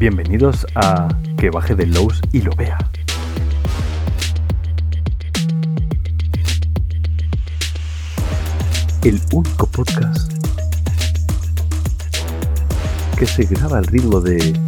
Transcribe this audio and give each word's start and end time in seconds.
Bienvenidos 0.00 0.66
a 0.76 1.08
Que 1.36 1.50
baje 1.50 1.74
del 1.74 1.92
Lowe's 1.92 2.22
y 2.32 2.40
lo 2.40 2.52
vea. 2.52 2.78
El 9.04 9.20
único 9.30 9.66
podcast 9.66 10.32
que 13.18 13.26
se 13.26 13.44
graba 13.44 13.76
al 13.76 13.84
ritmo 13.88 14.22
de 14.22 14.58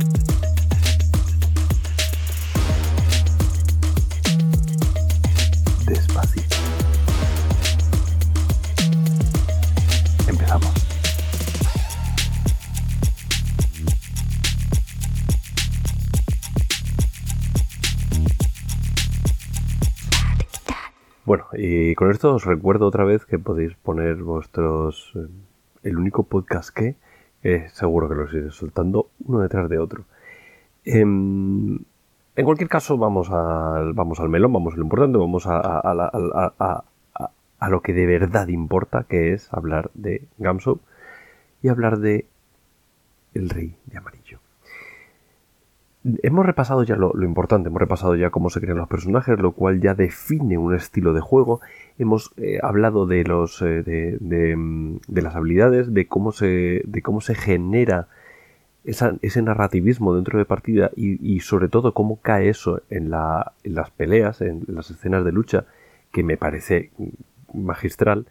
y 21.93 21.95
con 21.95 22.11
esto 22.11 22.35
os 22.35 22.45
recuerdo 22.45 22.87
otra 22.87 23.05
vez 23.05 23.25
que 23.27 23.39
podéis 23.39 23.75
poner 23.77 24.17
vuestros... 24.23 25.13
eh, 25.15 25.27
El 25.83 25.99
único 25.99 26.23
podcast 26.25 26.71
que... 26.75 26.95
eh, 27.43 27.67
seguro 27.73 28.09
que 28.09 28.15
los 28.15 28.33
iré 28.33 28.51
soltando 28.51 29.09
uno 29.27 29.41
detrás 29.41 29.69
de 29.69 29.79
otro. 29.79 30.05
Em, 30.85 31.79
en 32.35 32.45
cualquier 32.45 32.69
caso, 32.69 32.97
vamos 32.97 33.31
al, 33.31 33.93
vamos 33.93 34.21
al 34.21 34.29
melón, 34.29 34.53
vamos 34.53 34.75
a 34.75 34.77
lo 34.77 34.83
importante, 34.85 35.19
vamos 35.19 35.47
a, 35.47 35.61
a- 35.61 36.85
lo 37.69 37.81
que 37.81 37.93
de 37.93 38.07
verdad 38.07 38.49
importa, 38.49 39.05
que 39.09 39.33
es 39.35 39.53
hablar 39.53 39.91
de 39.95 40.23
Gamso 40.39 40.81
y 41.63 41.69
hablar 41.69 41.99
de 41.99 42.27
El 43.35 43.51
Rey 43.51 43.77
de 43.87 43.99
Amarillo. 43.99 44.39
Hemos 46.23 46.45
repasado 46.45 46.83
ya 46.83 46.97
lo, 46.97 47.13
importante, 47.23 47.69
hemos 47.69 47.81
repasado 47.81 48.17
ya 48.17 48.31
cómo 48.31 48.51
se 48.51 48.61
crean 48.61 48.79
los 48.79 48.89
personajes, 48.89 49.39
lo 49.39 49.53
cual 49.53 49.81
ya 49.81 49.95
define 49.95 50.59
un 50.59 50.75
estilo 50.75 51.13
de 51.13 51.21
juego. 51.21 51.61
Hemos 51.97 52.33
eh, 52.39 52.59
hablado 52.61 53.07
de 53.07 53.23
los 53.23 53.63
eh, 53.63 53.85
de, 53.85 54.17
de, 54.21 54.57
mm, 54.57 54.97
de 55.07 55.23
las 55.23 55.37
habilidades, 55.37 55.95
de 55.95 56.09
cómo 56.09 56.33
se, 56.33 56.83
de 56.85 57.03
cómo 57.03 57.21
se 57.21 57.37
genera 57.37 58.09
ese 58.85 59.43
narrativismo 59.43 60.13
dentro 60.13 60.41
de 60.41 60.45
partida 60.45 60.91
y, 60.97 61.25
y 61.25 61.39
sobre 61.39 61.69
todo 61.69 61.95
cómo 61.95 62.17
cae 62.21 62.49
eso 62.49 62.83
en, 62.91 63.11
la- 63.11 63.53
en 63.63 63.77
las 63.77 63.91
peleas, 63.93 64.41
en 64.41 64.65
las 64.67 64.91
escenas 64.91 65.25
de 65.25 65.31
lucha, 65.31 65.67
que 66.11 66.25
me 66.25 66.37
parece 66.37 66.91
magistral. 67.55 68.27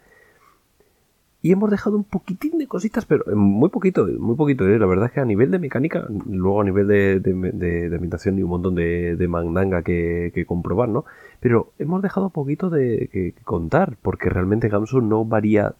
Y 1.42 1.50
hemos 1.50 1.70
dejado 1.70 1.96
un 1.96 2.04
poquitín 2.04 2.56
de 2.58 2.68
cositas, 2.68 3.04
pero 3.04 3.28
eh, 3.30 3.34
muy 3.34 3.68
poquito, 3.68 4.06
muy 4.06 4.36
poquito. 4.36 4.66
¿eh? 4.68 4.78
La 4.78 4.86
verdad 4.86 5.06
es 5.06 5.12
que 5.12 5.20
a 5.20 5.24
nivel 5.24 5.50
de 5.50 5.58
mecánica, 5.58 6.06
luego 6.26 6.60
a 6.60 6.64
nivel 6.64 6.86
de, 6.86 7.18
de, 7.20 7.86
ambientación 7.86 8.38
y 8.38 8.42
un 8.44 8.50
montón 8.50 8.76
de, 8.76 9.16
de 9.16 9.28
mandanga 9.28 9.82
que, 9.82 10.44
comprobar, 10.46 10.88
¿no? 10.88 11.04
Pero 11.40 11.72
hemos 11.78 12.00
dejado 12.00 12.30
poquito 12.30 12.70
de 12.70 13.34
contar, 13.44 13.96
porque 14.00 14.30
realmente 14.30 14.68
Gamsu 14.68 15.00
no 15.00 15.24
varía 15.24 15.74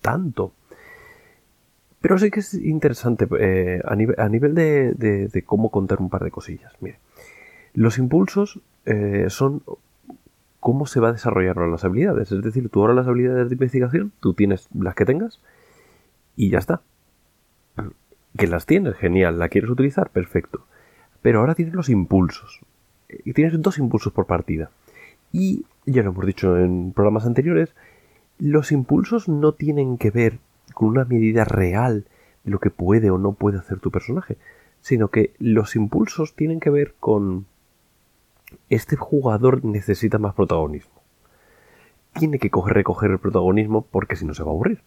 tanto. 0.00 0.52
Pero 2.02 2.18
sí 2.18 2.30
que 2.32 2.40
es 2.40 2.52
interesante 2.54 3.28
eh, 3.38 3.80
a, 3.84 3.94
nivel, 3.94 4.54
de, 4.56 5.42
cómo 5.46 5.70
contar 5.70 6.00
un 6.00 6.10
par 6.10 6.24
de 6.24 6.32
cosillas. 6.32 6.72
Mire, 6.80 6.98
los 7.74 7.96
impulsos 7.96 8.60
eh, 8.84 9.26
son 9.28 9.62
cómo 10.62 10.86
se 10.86 11.00
va 11.00 11.08
a 11.08 11.12
desarrollar 11.12 11.56
las 11.56 11.84
habilidades. 11.84 12.30
Es 12.30 12.40
decir, 12.40 12.68
tú 12.68 12.82
ahora 12.82 12.94
las 12.94 13.08
habilidades 13.08 13.48
de 13.48 13.56
investigación, 13.56 14.12
tú 14.20 14.32
tienes 14.32 14.68
las 14.72 14.94
que 14.94 15.04
tengas 15.04 15.40
y 16.36 16.50
ya 16.50 16.58
está. 16.58 16.82
Que 18.38 18.46
las 18.46 18.64
tienes, 18.64 18.94
genial. 18.94 19.40
¿La 19.40 19.48
quieres 19.48 19.68
utilizar? 19.68 20.10
Perfecto. 20.10 20.64
Pero 21.20 21.40
ahora 21.40 21.56
tienes 21.56 21.74
los 21.74 21.88
impulsos. 21.88 22.60
Y 23.08 23.32
tienes 23.32 23.60
dos 23.60 23.78
impulsos 23.78 24.12
por 24.12 24.26
partida. 24.26 24.70
Y 25.32 25.66
ya 25.84 26.04
lo 26.04 26.10
hemos 26.10 26.26
dicho 26.26 26.56
en 26.56 26.92
programas 26.92 27.26
anteriores, 27.26 27.74
los 28.38 28.70
impulsos 28.70 29.28
no 29.28 29.54
tienen 29.54 29.98
que 29.98 30.12
ver 30.12 30.38
con 30.74 30.90
una 30.90 31.04
medida 31.04 31.42
real 31.42 32.06
de 32.44 32.52
lo 32.52 32.60
que 32.60 32.70
puede 32.70 33.10
o 33.10 33.18
no 33.18 33.32
puede 33.32 33.58
hacer 33.58 33.80
tu 33.80 33.90
personaje, 33.90 34.38
sino 34.80 35.08
que 35.08 35.32
los 35.40 35.74
impulsos 35.74 36.36
tienen 36.36 36.60
que 36.60 36.70
ver 36.70 36.94
con 37.00 37.46
este 38.68 38.96
jugador 38.96 39.64
necesita 39.64 40.18
más 40.18 40.34
protagonismo. 40.34 41.02
Tiene 42.14 42.38
que 42.38 42.50
coger, 42.50 42.74
recoger 42.74 43.10
el 43.10 43.18
protagonismo 43.18 43.86
porque 43.90 44.16
si 44.16 44.26
no 44.26 44.34
se 44.34 44.42
va 44.42 44.50
a 44.50 44.52
aburrir. 44.52 44.80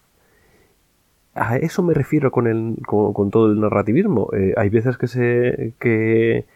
A 1.34 1.56
eso 1.56 1.82
me 1.82 1.92
refiero 1.92 2.30
con, 2.30 2.46
el, 2.46 2.78
con, 2.86 3.30
todo 3.30 3.52
el 3.52 3.60
narrativismo. 3.60 4.30
Eh, 4.32 4.54
hay 4.56 4.70
veces 4.70 4.96
que 4.96 6.46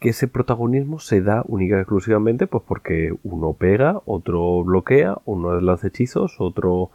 ese 0.00 0.28
protagonismo 0.28 1.00
se 1.00 1.22
da 1.22 1.42
única 1.46 1.76
y 1.76 1.80
exclusivamente 1.80 2.46
pues 2.46 2.62
porque 2.66 3.14
uno 3.24 3.52
pega, 3.54 4.00
otro 4.04 4.62
bloquea, 4.62 5.18
uno 5.24 5.60
lanza 5.60 5.88
hechizos, 5.88 6.36
otro... 6.38 6.90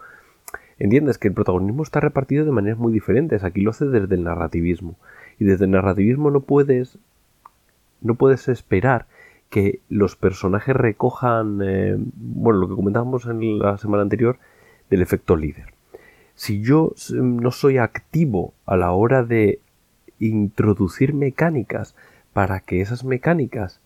¿Entiendes? 0.79 1.17
Que 1.17 1.27
el 1.27 1.33
protagonismo 1.33 1.83
está 1.83 1.99
repartido 1.99 2.45
de 2.45 2.51
maneras 2.51 2.79
muy 2.79 2.91
diferentes. 2.91 3.43
Aquí 3.43 3.61
lo 3.61 3.71
hace 3.71 3.85
desde 3.85 4.15
el 4.15 4.23
narrativismo. 4.23 4.95
Y 5.39 5.45
desde 5.45 5.65
el 5.65 5.71
narrativismo 5.71 6.31
no 6.31 6.41
puedes... 6.41 6.97
No 8.01 8.15
puedes 8.15 8.47
esperar 8.49 9.05
que 9.53 9.81
los 9.87 10.15
personajes 10.15 10.75
recojan, 10.75 11.59
eh, 11.63 11.95
bueno, 11.95 12.57
lo 12.57 12.67
que 12.67 12.73
comentábamos 12.73 13.27
en 13.27 13.59
la 13.59 13.77
semana 13.77 14.01
anterior 14.01 14.39
del 14.89 15.03
efecto 15.03 15.35
líder. 15.35 15.75
Si 16.33 16.63
yo 16.63 16.95
no 17.11 17.51
soy 17.51 17.77
activo 17.77 18.55
a 18.65 18.77
la 18.77 18.93
hora 18.93 19.21
de 19.21 19.59
introducir 20.17 21.13
mecánicas 21.13 21.95
para 22.33 22.61
que 22.61 22.81
esas 22.81 23.03
mecánicas 23.03 23.79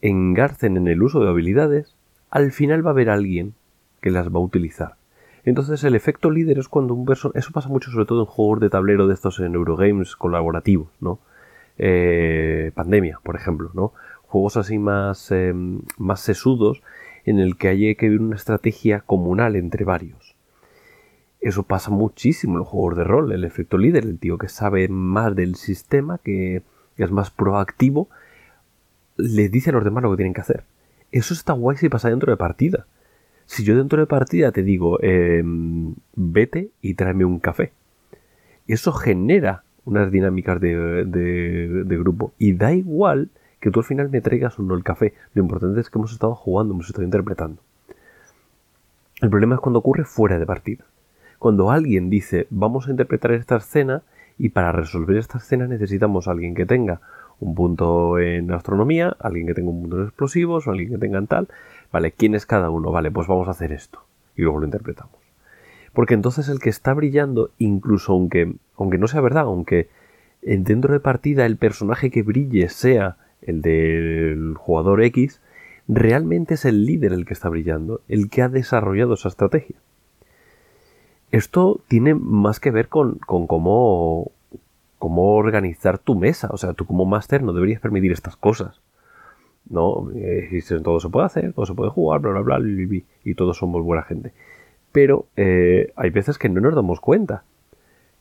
engarcen 0.00 0.76
en 0.76 0.88
el 0.88 1.00
uso 1.04 1.20
de 1.20 1.28
habilidades, 1.28 1.94
al 2.28 2.50
final 2.50 2.84
va 2.84 2.90
a 2.90 2.94
haber 2.94 3.08
alguien 3.08 3.54
que 4.00 4.10
las 4.10 4.34
va 4.34 4.38
a 4.38 4.42
utilizar. 4.42 4.96
Entonces 5.44 5.84
el 5.84 5.94
efecto 5.94 6.28
líder 6.28 6.58
es 6.58 6.66
cuando 6.66 6.94
un 6.94 7.06
personaje... 7.06 7.38
Eso 7.38 7.52
pasa 7.52 7.68
mucho 7.68 7.92
sobre 7.92 8.06
todo 8.06 8.22
en 8.22 8.26
juegos 8.26 8.58
de 8.58 8.68
tablero 8.68 9.06
de 9.06 9.14
estos 9.14 9.38
en 9.38 9.54
Eurogames 9.54 10.16
colaborativos, 10.16 10.88
¿no? 10.98 11.20
Eh, 11.78 12.72
Pandemia, 12.74 13.20
por 13.22 13.36
ejemplo, 13.36 13.70
¿no? 13.74 13.92
Juegos 14.32 14.56
así 14.56 14.78
más, 14.78 15.30
eh, 15.30 15.52
más 15.98 16.20
sesudos 16.20 16.82
en 17.26 17.38
el 17.38 17.58
que 17.58 17.68
hay 17.68 17.94
que 17.96 18.08
ver 18.08 18.18
una 18.18 18.36
estrategia 18.36 19.00
comunal 19.00 19.56
entre 19.56 19.84
varios. 19.84 20.34
Eso 21.42 21.64
pasa 21.64 21.90
muchísimo 21.90 22.54
en 22.54 22.60
los 22.60 22.68
juegos 22.68 22.96
de 22.96 23.04
rol, 23.04 23.30
el 23.32 23.44
efecto 23.44 23.76
líder, 23.76 24.04
el 24.04 24.18
tío 24.18 24.38
que 24.38 24.48
sabe 24.48 24.88
más 24.88 25.36
del 25.36 25.56
sistema, 25.56 26.16
que 26.16 26.62
es 26.96 27.10
más 27.10 27.30
proactivo, 27.30 28.08
les 29.18 29.50
dice 29.52 29.68
a 29.68 29.74
los 29.74 29.84
demás 29.84 30.02
lo 30.02 30.10
que 30.12 30.16
tienen 30.16 30.32
que 30.32 30.40
hacer. 30.40 30.64
Eso 31.10 31.34
está 31.34 31.52
guay 31.52 31.76
si 31.76 31.90
pasa 31.90 32.08
dentro 32.08 32.32
de 32.32 32.38
partida. 32.38 32.86
Si 33.44 33.64
yo 33.64 33.76
dentro 33.76 34.00
de 34.00 34.06
partida 34.06 34.50
te 34.50 34.62
digo, 34.62 34.98
eh, 35.02 35.42
vete 36.16 36.70
y 36.80 36.94
tráeme 36.94 37.26
un 37.26 37.38
café, 37.38 37.72
eso 38.66 38.92
genera 38.92 39.62
unas 39.84 40.10
dinámicas 40.10 40.58
de- 40.58 41.04
de 41.04 41.98
grupo. 41.98 42.32
Y 42.38 42.54
da 42.54 42.72
igual 42.72 43.28
que 43.62 43.70
tú 43.70 43.78
al 43.80 43.84
final 43.84 44.10
me 44.10 44.20
traigas 44.20 44.58
o 44.58 44.62
no 44.62 44.74
el 44.74 44.82
café. 44.82 45.14
Lo 45.34 45.42
importante 45.42 45.80
es 45.80 45.88
que 45.88 45.96
hemos 45.96 46.12
estado 46.12 46.34
jugando, 46.34 46.74
hemos 46.74 46.88
estado 46.88 47.04
interpretando. 47.04 47.62
El 49.20 49.30
problema 49.30 49.54
es 49.54 49.60
cuando 49.60 49.78
ocurre 49.78 50.04
fuera 50.04 50.38
de 50.40 50.44
partida. 50.44 50.84
Cuando 51.38 51.70
alguien 51.70 52.10
dice, 52.10 52.48
vamos 52.50 52.88
a 52.88 52.90
interpretar 52.90 53.30
esta 53.30 53.56
escena 53.56 54.02
y 54.36 54.48
para 54.48 54.72
resolver 54.72 55.16
esta 55.16 55.38
escena 55.38 55.68
necesitamos 55.68 56.26
a 56.26 56.32
alguien 56.32 56.56
que 56.56 56.66
tenga 56.66 57.00
un 57.38 57.54
punto 57.54 58.18
en 58.18 58.50
astronomía, 58.50 59.16
alguien 59.20 59.46
que 59.46 59.54
tenga 59.54 59.70
un 59.70 59.82
punto 59.82 59.98
en 60.00 60.04
explosivos, 60.06 60.66
o 60.66 60.70
alguien 60.72 60.90
que 60.90 60.98
tenga 60.98 61.18
en 61.18 61.28
tal. 61.28 61.48
Vale, 61.92 62.10
¿quién 62.10 62.34
es 62.34 62.46
cada 62.46 62.68
uno? 62.68 62.90
Vale, 62.90 63.12
pues 63.12 63.28
vamos 63.28 63.46
a 63.46 63.52
hacer 63.52 63.70
esto. 63.70 64.00
Y 64.36 64.42
luego 64.42 64.58
lo 64.58 64.64
interpretamos. 64.64 65.14
Porque 65.92 66.14
entonces 66.14 66.48
el 66.48 66.58
que 66.58 66.70
está 66.70 66.94
brillando, 66.94 67.50
incluso 67.58 68.12
aunque, 68.12 68.54
aunque 68.76 68.98
no 68.98 69.06
sea 69.06 69.20
verdad, 69.20 69.44
aunque 69.44 69.88
en- 70.42 70.64
dentro 70.64 70.92
de 70.92 71.00
partida 71.00 71.46
el 71.46 71.56
personaje 71.58 72.10
que 72.10 72.22
brille 72.24 72.68
sea 72.68 73.18
el 73.42 73.62
del 73.62 74.54
jugador 74.56 75.02
X, 75.02 75.40
realmente 75.88 76.54
es 76.54 76.64
el 76.64 76.86
líder 76.86 77.12
el 77.12 77.24
que 77.26 77.34
está 77.34 77.48
brillando, 77.48 78.00
el 78.08 78.30
que 78.30 78.42
ha 78.42 78.48
desarrollado 78.48 79.14
esa 79.14 79.28
estrategia. 79.28 79.76
Esto 81.30 81.80
tiene 81.88 82.14
más 82.14 82.60
que 82.60 82.70
ver 82.70 82.88
con, 82.88 83.18
con 83.18 83.46
cómo, 83.46 84.32
cómo 84.98 85.34
organizar 85.34 85.98
tu 85.98 86.14
mesa. 86.14 86.48
O 86.52 86.58
sea, 86.58 86.74
tú 86.74 86.84
como 86.84 87.06
máster 87.06 87.42
no 87.42 87.52
deberías 87.52 87.80
permitir 87.80 88.12
estas 88.12 88.36
cosas. 88.36 88.80
¿No? 89.68 90.10
Eh, 90.14 90.62
todo 90.82 91.00
se 91.00 91.08
puede 91.08 91.26
hacer, 91.26 91.52
todo 91.54 91.64
se 91.64 91.74
puede 91.74 91.90
jugar, 91.90 92.20
bla, 92.20 92.40
bla, 92.40 92.58
bla, 92.58 92.60
y 93.24 93.34
todos 93.34 93.56
somos 93.56 93.82
buena 93.82 94.02
gente. 94.02 94.32
Pero 94.90 95.26
eh, 95.36 95.92
hay 95.96 96.10
veces 96.10 96.36
que 96.36 96.48
no 96.48 96.60
nos 96.60 96.74
damos 96.74 97.00
cuenta 97.00 97.44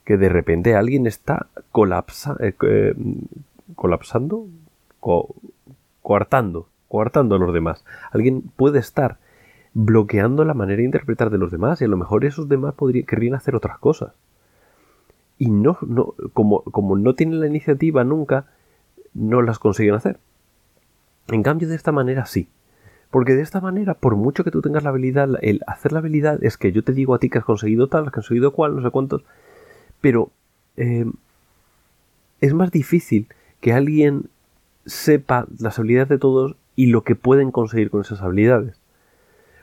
que 0.06 0.18
de 0.18 0.30
repente 0.30 0.76
alguien 0.76 1.06
está 1.08 1.48
colapsa, 1.72 2.38
eh, 2.40 2.54
colapsando, 3.76 4.48
co- 5.02 5.36
coartando, 6.02 6.70
coartando 6.88 7.36
a 7.36 7.40
los 7.40 7.54
demás. 7.54 7.84
Alguien 8.12 8.44
puede 8.56 8.80
estar 8.80 9.18
bloqueando 9.74 10.46
la 10.46 10.54
manera 10.54 10.78
de 10.78 10.86
interpretar 10.86 11.30
de 11.30 11.38
los 11.38 11.52
demás 11.52 11.82
y 11.82 11.86
a 11.86 11.90
lo 11.90 11.98
mejor 11.98 12.24
esos 12.24 12.48
demás 12.48 12.74
podrían, 12.76 13.06
querrían 13.06 13.36
hacer 13.36 13.56
otras 13.56 13.78
cosas. 13.80 14.14
Y 15.38 15.50
no, 15.50 15.78
no 15.86 16.14
como, 16.34 16.62
como 16.64 16.96
no 16.98 17.16
tienen 17.16 17.42
la 17.42 17.48
iniciativa 17.48 18.04
nunca, 18.06 18.46
no 19.14 19.42
las 19.42 19.60
consiguen 19.60 19.96
hacer. 19.96 20.20
En 21.28 21.44
cambio, 21.44 21.68
de 21.68 21.76
esta 21.76 21.92
manera 21.92 22.26
sí. 22.26 22.48
Porque 23.10 23.36
de 23.36 23.42
esta 23.42 23.60
manera, 23.60 23.96
por 23.96 24.16
mucho 24.16 24.44
que 24.44 24.52
tú 24.52 24.62
tengas 24.62 24.84
la 24.84 24.90
habilidad, 24.90 25.30
el 25.42 25.62
hacer 25.68 25.92
la 25.92 26.00
habilidad 26.00 26.42
es 26.44 26.58
que 26.58 26.72
yo 26.72 26.84
te 26.84 26.94
digo 26.94 27.14
a 27.14 27.20
ti 27.20 27.30
que 27.30 27.40
has 27.40 27.44
conseguido 27.46 27.88
tal, 27.88 28.06
has 28.06 28.14
conseguido 28.14 28.54
cual, 28.54 28.76
no 28.76 28.82
sé 28.82 28.90
cuántos, 28.90 29.24
pero 30.00 30.32
eh, 30.78 31.06
es 32.40 32.54
más 32.54 32.72
difícil 32.72 33.28
que 33.60 33.74
alguien 33.74 34.30
sepa 34.86 35.48
las 35.60 35.80
habilidades 35.80 36.10
de 36.10 36.18
todos 36.18 36.56
y 36.76 36.88
lo 36.88 37.04
que 37.04 37.16
pueden 37.16 37.52
conseguir 37.52 37.90
con 37.90 38.02
esas 38.02 38.22
habilidades. 38.22 38.82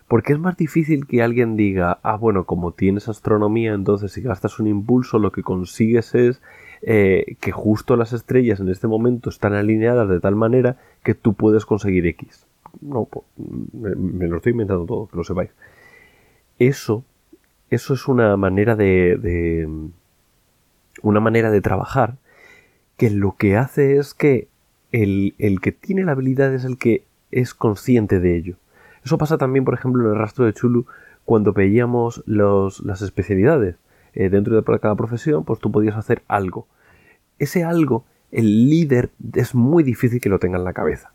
Porque 0.08 0.32
es 0.32 0.38
más 0.38 0.56
difícil 0.56 1.06
que 1.06 1.22
alguien 1.22 1.56
diga, 1.56 1.98
ah, 2.02 2.16
bueno, 2.16 2.44
como 2.44 2.72
tienes 2.72 3.08
astronomía, 3.08 3.74
entonces 3.74 4.12
si 4.12 4.22
gastas 4.22 4.58
un 4.58 4.66
impulso, 4.66 5.18
lo 5.18 5.32
que 5.32 5.42
consigues 5.42 6.14
es 6.14 6.40
eh, 6.80 7.36
que 7.40 7.52
justo 7.52 7.96
las 7.96 8.14
estrellas 8.14 8.60
en 8.60 8.70
este 8.70 8.86
momento 8.86 9.28
están 9.28 9.52
alineadas 9.52 10.08
de 10.08 10.20
tal 10.20 10.34
manera 10.34 10.76
que 11.02 11.14
tú 11.14 11.34
puedes 11.34 11.66
conseguir 11.66 12.06
X. 12.06 12.46
No, 12.80 13.08
me, 13.72 14.28
lo 14.28 14.36
estoy 14.38 14.52
inventando 14.52 14.86
todo, 14.86 15.08
que 15.08 15.16
lo 15.16 15.24
sepáis. 15.24 15.50
Eso, 16.58 17.04
eso 17.68 17.94
es 17.94 18.08
una 18.08 18.36
manera 18.36 18.76
de, 18.76 19.68
una 21.02 21.20
manera 21.20 21.50
de 21.50 21.60
trabajar 21.60 22.16
que 22.96 23.10
lo 23.10 23.36
que 23.36 23.56
hace 23.56 23.98
es 23.98 24.14
que 24.14 24.47
el, 24.92 25.60
que 25.60 25.72
tiene 25.72 26.04
la 26.04 26.12
habilidad 26.12 26.52
es 26.54 26.64
el 26.64 26.78
que 26.78 27.04
es 27.30 27.54
consciente 27.54 28.20
de 28.20 28.36
ello. 28.36 28.56
Eso 29.04 29.18
pasa 29.18 29.38
también, 29.38 29.64
por 29.64 29.74
ejemplo, 29.74 30.04
en 30.04 30.10
el 30.12 30.18
rastro 30.18 30.44
de 30.44 30.52
Chulu 30.52 30.86
cuando 31.24 31.52
veíamos 31.52 32.22
las 32.26 33.02
especialidades. 33.02 33.76
Eh, 34.14 34.30
dentro 34.30 34.60
de 34.60 34.80
cada 34.80 34.96
profesión, 34.96 35.44
pues 35.44 35.60
tú 35.60 35.70
podías 35.70 35.96
hacer 35.96 36.22
algo. 36.26 36.66
Ese 37.38 37.64
algo, 37.64 38.04
el 38.32 38.68
líder, 38.68 39.10
es 39.34 39.54
muy 39.54 39.82
difícil 39.84 40.20
que 40.20 40.28
lo 40.28 40.38
tenga 40.38 40.58
en 40.58 40.64
la 40.64 40.72
cabeza. 40.72 41.12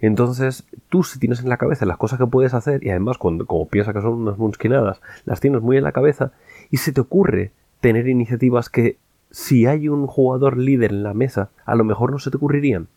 Entonces, 0.00 0.64
tú 0.88 1.02
si 1.02 1.18
tienes 1.18 1.40
en 1.40 1.48
la 1.48 1.56
cabeza 1.56 1.84
las 1.84 1.96
cosas 1.96 2.18
que 2.18 2.26
puedes 2.26 2.54
hacer, 2.54 2.84
y 2.84 2.90
además 2.90 3.18
cuando, 3.18 3.46
como 3.46 3.68
piensas 3.68 3.94
que 3.94 4.00
son 4.00 4.14
unas 4.14 4.38
munchkinadas, 4.38 5.00
las 5.24 5.40
tienes 5.40 5.60
muy 5.60 5.76
en 5.76 5.84
la 5.84 5.92
cabeza, 5.92 6.32
y 6.70 6.76
se 6.76 6.92
te 6.92 7.00
ocurre 7.00 7.50
tener 7.80 8.08
iniciativas 8.08 8.70
que 8.70 8.96
si 9.30 9.66
hay 9.66 9.88
un 9.88 10.06
jugador 10.06 10.56
líder 10.58 10.92
en 10.92 11.02
la 11.02 11.14
mesa, 11.14 11.50
a 11.64 11.74
lo 11.74 11.84
mejor 11.84 12.12
no 12.12 12.18
se 12.18 12.30
te 12.30 12.36
ocurrirían. 12.36 12.88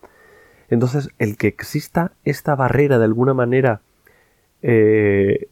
Entonces, 0.70 1.10
el 1.20 1.38
que 1.38 1.48
exista 1.48 2.14
esta 2.24 2.56
barrera 2.56 2.98
de 2.98 3.06
alguna 3.06 3.34
manera, 3.34 3.82
eh, 4.62 5.50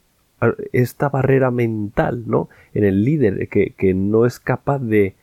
esta 0.72 1.10
barrera 1.10 1.50
mental, 1.50 2.24
¿no? 2.26 2.48
En 2.72 2.84
el 2.84 3.04
líder, 3.04 3.48
que, 3.48 3.74
que 3.76 3.92
no 3.92 4.24
es 4.24 4.40
capaz 4.40 4.78
de, 4.78 5.16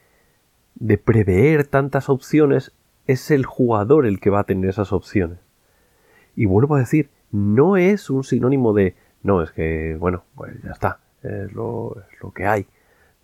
de 0.75 0.98
prever 0.98 1.65
tantas 1.65 2.10
opciones, 2.10 2.74
es 3.07 3.31
el 3.31 3.45
jugador 3.45 4.06
el 4.06 4.19
que 4.19 4.30
va 4.30 4.42
a 4.42 4.44
tener 4.44 4.69
esas 4.69 4.94
opciones. 4.94 5.39
Y 6.36 6.45
vuelvo 6.45 6.75
a 6.75 6.80
decir, 6.80 7.10
no 7.31 7.77
es 7.77 8.10
un 8.10 8.24
sinónimo 8.24 8.74
de, 8.74 8.95
no, 9.24 9.42
es 9.42 9.51
que, 9.51 9.95
bueno, 10.00 10.24
pues 10.36 10.53
ya 10.63 10.71
está, 10.71 11.00
es 11.24 11.51
lo, 11.53 12.03
que 12.36 12.45
hay, 12.45 12.68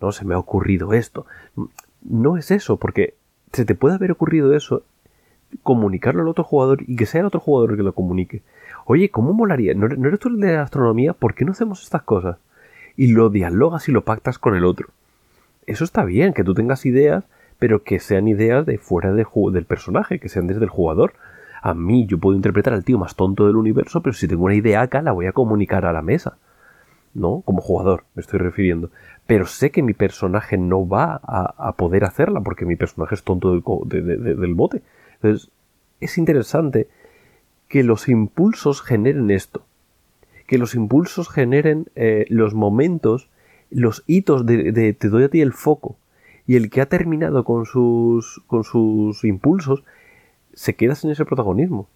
no 0.00 0.12
se 0.12 0.24
me 0.24 0.34
ha 0.34 0.38
ocurrido 0.38 0.92
esto. 0.92 1.26
No 2.04 2.36
es 2.36 2.50
eso, 2.50 2.76
porque 2.76 3.14
se 3.52 3.64
te 3.64 3.74
puede 3.74 3.96
haber 3.96 4.12
ocurrido 4.12 4.54
eso, 4.54 4.82
comunicarlo 5.62 6.22
al 6.22 6.28
otro 6.28 6.44
jugador 6.44 6.82
y 6.86 6.96
que 6.96 7.06
sea 7.06 7.20
el 7.20 7.26
otro 7.26 7.40
jugador 7.40 7.72
el 7.72 7.76
que 7.76 7.82
lo 7.82 7.94
comunique. 7.94 8.42
Oye, 8.86 9.10
¿cómo 9.10 9.32
molaría? 9.32 9.74
¿No, 9.74 9.86
eres 9.86 10.20
tú 10.20 10.28
el 10.28 10.40
de 10.40 10.56
astronomía? 10.56 11.14
¿Por 11.14 11.34
qué 11.34 11.44
no 11.44 11.52
hacemos 11.52 11.82
estas 11.82 12.02
cosas? 12.02 12.36
Y 12.96 13.08
lo 13.08 13.30
dialogas 13.30 13.88
y 13.88 13.92
lo 13.92 14.04
pactas 14.04 14.38
con 14.38 14.54
el 14.54 14.64
otro. 14.64 14.88
Eso 15.66 15.84
está 15.84 16.04
bien, 16.04 16.34
que 16.34 16.44
tú 16.44 16.54
tengas 16.54 16.84
ideas, 16.86 17.24
pero 17.58 17.82
que 17.82 17.98
sean 17.98 18.28
ideas 18.28 18.66
de 18.66 18.78
fuera 18.78 19.12
de 19.12 19.26
del 19.52 19.64
personaje, 19.64 20.20
que 20.20 20.28
sean 20.28 20.46
desde 20.46 20.64
el 20.64 20.70
jugador 20.70 21.14
a 21.64 21.72
mí 21.72 22.04
yo 22.06 22.18
puedo 22.18 22.36
interpretar 22.36 22.74
al 22.74 22.84
tío 22.84 22.98
más 22.98 23.16
tonto 23.16 23.46
del 23.46 23.56
universo, 23.56 24.02
pero 24.02 24.12
si 24.12 24.28
tengo 24.28 24.44
una 24.44 24.54
idea 24.54 24.82
acá 24.82 25.00
la 25.00 25.12
voy 25.12 25.24
a 25.24 25.32
comunicar 25.32 25.86
a 25.86 25.94
la 25.94 26.02
mesa. 26.02 26.36
¿No? 27.14 27.40
Como 27.46 27.62
jugador 27.62 28.04
me 28.14 28.20
estoy 28.20 28.38
refiriendo. 28.38 28.90
Pero 29.26 29.46
sé 29.46 29.70
que 29.70 29.82
mi 29.82 29.94
personaje 29.94 30.58
no 30.58 30.86
va 30.86 31.20
a, 31.22 31.72
poder 31.76 32.04
hacerla 32.04 32.40
porque 32.42 32.66
mi 32.66 32.76
personaje 32.76 33.14
es 33.14 33.22
tonto 33.22 33.52
del, 33.52 34.54
bote. 34.54 34.82
Entonces, 35.14 35.50
es 36.00 36.18
interesante 36.18 36.88
que 37.68 37.82
los 37.82 38.08
impulsos 38.08 38.82
generen 38.82 39.30
esto. 39.30 39.64
Que 40.46 40.58
los 40.58 40.74
impulsos 40.74 41.30
generen 41.30 41.86
eh, 41.94 42.26
los 42.28 42.52
momentos, 42.52 43.30
los 43.70 44.04
hitos 44.06 44.44
de, 44.44 44.92
te 44.92 45.08
doy 45.08 45.24
a 45.24 45.28
ti 45.30 45.40
el 45.40 45.54
foco. 45.54 45.96
Y 46.46 46.56
el 46.56 46.68
que 46.68 46.82
ha 46.82 46.86
terminado 46.86 47.44
con 47.44 47.64
sus, 47.64 48.42
con 48.46 48.62
sus 48.62 49.24
impulsos 49.24 49.84
se 50.52 50.74
queda 50.74 50.94
sin 50.94 51.10
ese 51.10 51.24
protagonismo. 51.24 51.88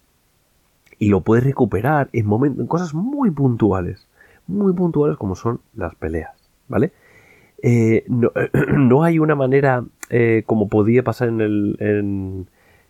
Y 0.97 1.09
lo 1.09 1.21
puede 1.21 1.41
recuperar 1.41 2.09
en, 2.11 2.25
momentos, 2.25 2.61
en 2.61 2.67
cosas 2.67 2.95
muy 2.95 3.29
puntuales. 3.29 4.07
Muy 4.47 4.73
puntuales 4.73 5.15
como 5.15 5.35
son 5.35 5.61
las 5.75 5.93
peleas. 5.93 6.35
¿Vale? 6.67 6.91
Eh, 7.61 8.05
no, 8.07 9.03
hay 9.03 9.19
una 9.19 9.35
manera 9.35 9.83
eh, 10.09 10.43
como 10.45 10.69
podía 10.69 11.03
pasar 11.03 11.29
en 11.29 11.41
el 11.41 11.75
en, 11.79 12.47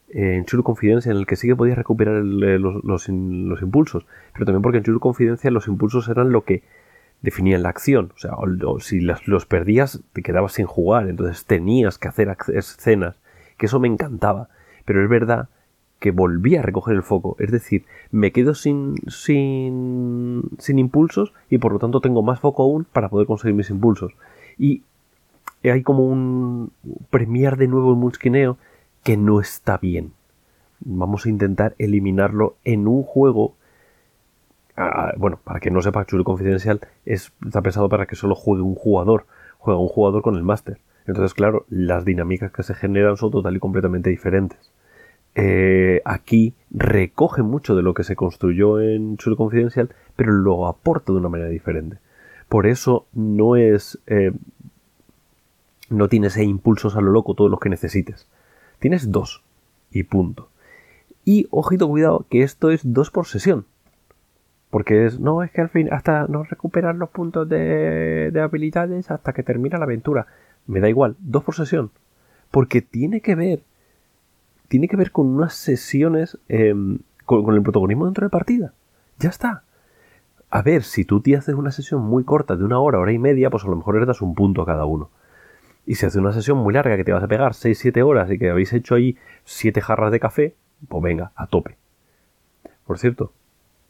en 0.10 0.45
True 0.45 0.63
Confidencia 0.63 1.12
en 1.12 1.18
el 1.18 1.25
que 1.25 1.36
sí 1.36 1.48
que 1.48 1.56
podías 1.56 1.77
recuperar 1.77 2.18
eh, 2.18 2.60
los, 2.60 2.83
los, 2.83 3.10
impulsos 3.62 4.06
pero 4.33 4.45
también 4.45 4.62
porque 4.62 4.77
en 4.77 4.83
True 4.83 5.00
Confidencia 5.00 5.50
los 5.51 5.68
impulsos 5.68 6.07
eran 6.07 6.31
lo 6.31 6.44
que 6.44 6.63
definían 7.21 7.63
la 7.63 7.69
acción 7.69 8.12
o 8.16 8.19
sea 8.19 8.33
si 8.80 9.01
los 9.01 9.45
perdías 9.45 10.01
te 10.13 10.21
quedabas 10.21 10.54
sin 10.54 10.66
jugar 10.66 11.10
entonces 11.10 11.45
tenías 11.45 11.98
que 11.98 12.07
hacer 12.07 12.36
escenas 12.54 13.19
que 13.57 13.66
eso 13.66 13.80
me 13.80 13.88
encantaba 13.88 14.50
pero 14.86 15.04
es 15.04 15.10
verdad 15.10 15.50
que 16.00 16.12
volví 16.12 16.56
a 16.56 16.62
recoger 16.62 16.95
el 16.95 17.04
foco. 17.04 17.36
Es 17.39 17.51
decir, 17.51 17.86
me 18.10 18.31
quedo 18.31 18.56
sin, 18.56 18.95
sin, 19.07 20.44
sin 20.57 20.80
impulsos 20.80 21.33
y 21.50 21.57
por 21.57 21.74
lo 21.74 21.80
tanto 21.80 22.00
tengo 22.01 22.24
más 22.24 22.39
foco 22.39 22.63
aún 22.63 22.86
para 22.86 23.10
poder 23.10 23.27
conseguir 23.27 23.56
mis 23.56 23.69
impulsos. 23.69 24.13
Y 24.60 24.84
hay 25.64 25.82
como 25.82 26.06
un 26.06 26.72
premiar 27.10 27.58
de 27.58 27.68
nuevo 27.68 27.92
el 27.92 27.98
mulskineo 27.98 28.58
que 29.04 29.18
no 29.18 29.40
está 29.40 29.78
bien. 29.78 30.12
Vamos 30.82 31.26
a 31.26 31.30
intentar 31.30 31.76
eliminarlo 31.78 32.58
en 32.64 32.88
un 32.88 33.04
juego. 33.04 33.56
Ah, 34.78 35.14
bueno, 35.18 35.40
para 35.44 35.60
que 35.60 35.72
no 35.72 35.82
sepa, 35.82 36.06
Chulo 36.06 36.24
Confidencial 36.24 36.82
es, 37.06 37.34
está 37.46 37.62
pensado 37.62 37.90
para 37.90 38.06
que 38.06 38.16
solo 38.16 38.36
juegue 38.36 38.62
un 38.62 38.76
jugador. 38.76 39.26
Juega 39.58 39.80
un 39.80 39.90
jugador 39.90 40.22
con 40.22 40.36
el 40.36 40.44
máster. 40.44 40.80
Entonces, 41.06 41.34
claro, 41.34 41.66
las 41.70 42.06
dinámicas 42.06 42.52
que 42.52 42.64
se 42.64 42.76
generan 42.76 43.18
son 43.18 43.31
total 43.31 43.56
y 43.56 43.60
completamente 43.60 44.10
diferentes. 44.10 44.72
Eh, 45.36 46.02
aquí 46.06 46.54
recoge 46.72 47.44
mucho 47.44 47.76
de 47.76 47.81
lo 47.81 47.94
que 47.94 48.04
se 48.04 48.16
construyó 48.16 48.80
en 48.80 49.18
Chulo 49.18 49.36
Confidencial, 49.36 49.90
pero 50.16 50.31
lo 50.31 50.68
aporta 50.68 51.12
de 51.12 51.19
una 51.19 51.30
manera 51.30 51.50
diferente. 51.50 51.98
Por 52.48 52.68
eso 52.68 53.06
no 53.14 53.56
es. 53.56 54.00
Eh, 54.07 54.31
no 55.90 56.08
tienes 56.08 56.38
impulsos 56.38 56.96
a 56.96 57.02
lo 57.02 57.12
loco 57.12 57.36
todos 57.36 57.52
los 57.52 57.60
que 57.60 57.69
necesites. 57.69 58.28
Tienes 58.80 59.12
dos. 59.12 59.44
Y 59.92 60.04
punto. 60.04 60.50
Y 61.26 61.48
ojito, 61.52 61.88
cuidado, 61.88 62.26
que 62.30 62.44
esto 62.44 62.69
es 62.69 62.81
dos 62.84 63.12
por 63.12 63.28
sesión. 63.28 63.66
Porque 64.69 65.06
es, 65.06 65.19
no, 65.19 65.42
es 65.44 65.52
que 65.52 65.62
al 65.62 65.69
fin, 65.69 65.92
hasta 65.92 66.28
no 66.28 66.44
recuperar 66.44 66.96
los 66.96 67.10
puntos 67.10 67.50
de, 67.50 68.30
de 68.31 68.42
habilidades 68.42 69.10
hasta 69.10 69.34
que 69.34 69.44
termina 69.44 69.78
la 69.78 69.86
aventura. 69.86 70.28
Me 70.68 70.80
da 70.80 70.90
igual, 70.90 71.16
dos 71.19 71.44
por 71.44 71.56
sesión. 71.56 71.92
Porque 72.52 72.81
tiene 72.81 73.22
que 73.22 73.36
ver 73.36 73.64
tiene 74.69 74.88
que 74.88 74.96
ver 74.96 75.12
con 75.12 75.28
unas 75.28 75.56
sesiones 75.56 76.38
em, 76.48 77.00
con, 77.26 77.54
el 77.54 77.62
protagonismo 77.62 78.06
dentro 78.06 78.26
de 78.26 78.30
partida. 78.30 78.74
Ya 79.18 79.30
está. 79.30 79.64
A 80.50 80.62
ver, 80.62 80.84
si 80.84 81.04
tú 81.04 81.19
te 81.19 81.36
haces 81.36 81.56
una 81.56 81.72
sesión 81.72 82.02
muy 82.02 82.24
corta 82.24 82.56
de 82.56 82.64
una 82.64 82.80
hora, 82.80 83.00
hora 83.00 83.12
y 83.12 83.19
media, 83.19 83.50
pues 83.50 83.66
a 83.66 83.68
lo 83.68 83.76
mejor 83.76 84.00
le 84.00 84.06
das 84.06 84.22
un 84.22 84.36
punto 84.36 84.62
a 84.62 84.66
cada 84.66 84.86
uno. 84.86 85.10
Y 85.90 85.96
si 85.96 86.06
haces 86.06 86.18
una 86.18 86.34
sesión 86.34 86.60
muy 86.60 86.72
larga 86.72 86.98
que 86.98 87.04
te 87.04 87.12
vas 87.12 87.24
a 87.24 87.28
pegar 87.28 87.54
6-7 87.54 88.06
horas 88.06 88.30
y 88.30 88.38
que 88.38 88.52
habéis 88.52 88.74
hecho 88.74 88.94
ahí 88.94 89.18
7 89.46 89.81
jarras 89.81 90.12
de 90.12 90.19
café, 90.19 90.54
pues 90.88 91.02
venga, 91.02 91.31
a 91.36 91.48
tope. 91.48 91.78
Por 92.86 93.00
cierto, 93.00 93.34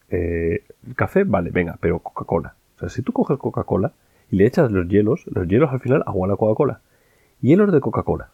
eh, 0.10 0.64
café, 0.96 1.26
vale, 1.26 1.52
venga, 1.52 1.78
pero 1.82 2.00
Coca-Cola. 2.00 2.56
O 2.78 2.80
sea, 2.80 2.88
si 2.88 3.02
tú 3.02 3.12
coges 3.12 3.38
Coca-Cola 3.38 3.92
y 4.32 4.38
le 4.38 4.46
echas 4.46 4.72
los 4.72 4.88
hielos, 4.88 5.26
los 5.28 5.46
hielos 5.46 5.74
al 5.74 5.82
final 5.82 6.06
agua 6.08 6.30
la 6.30 6.38
Coca-Cola. 6.38 6.80
Hielos 7.42 7.70
de 7.74 7.82
Coca-Cola. 7.82 8.30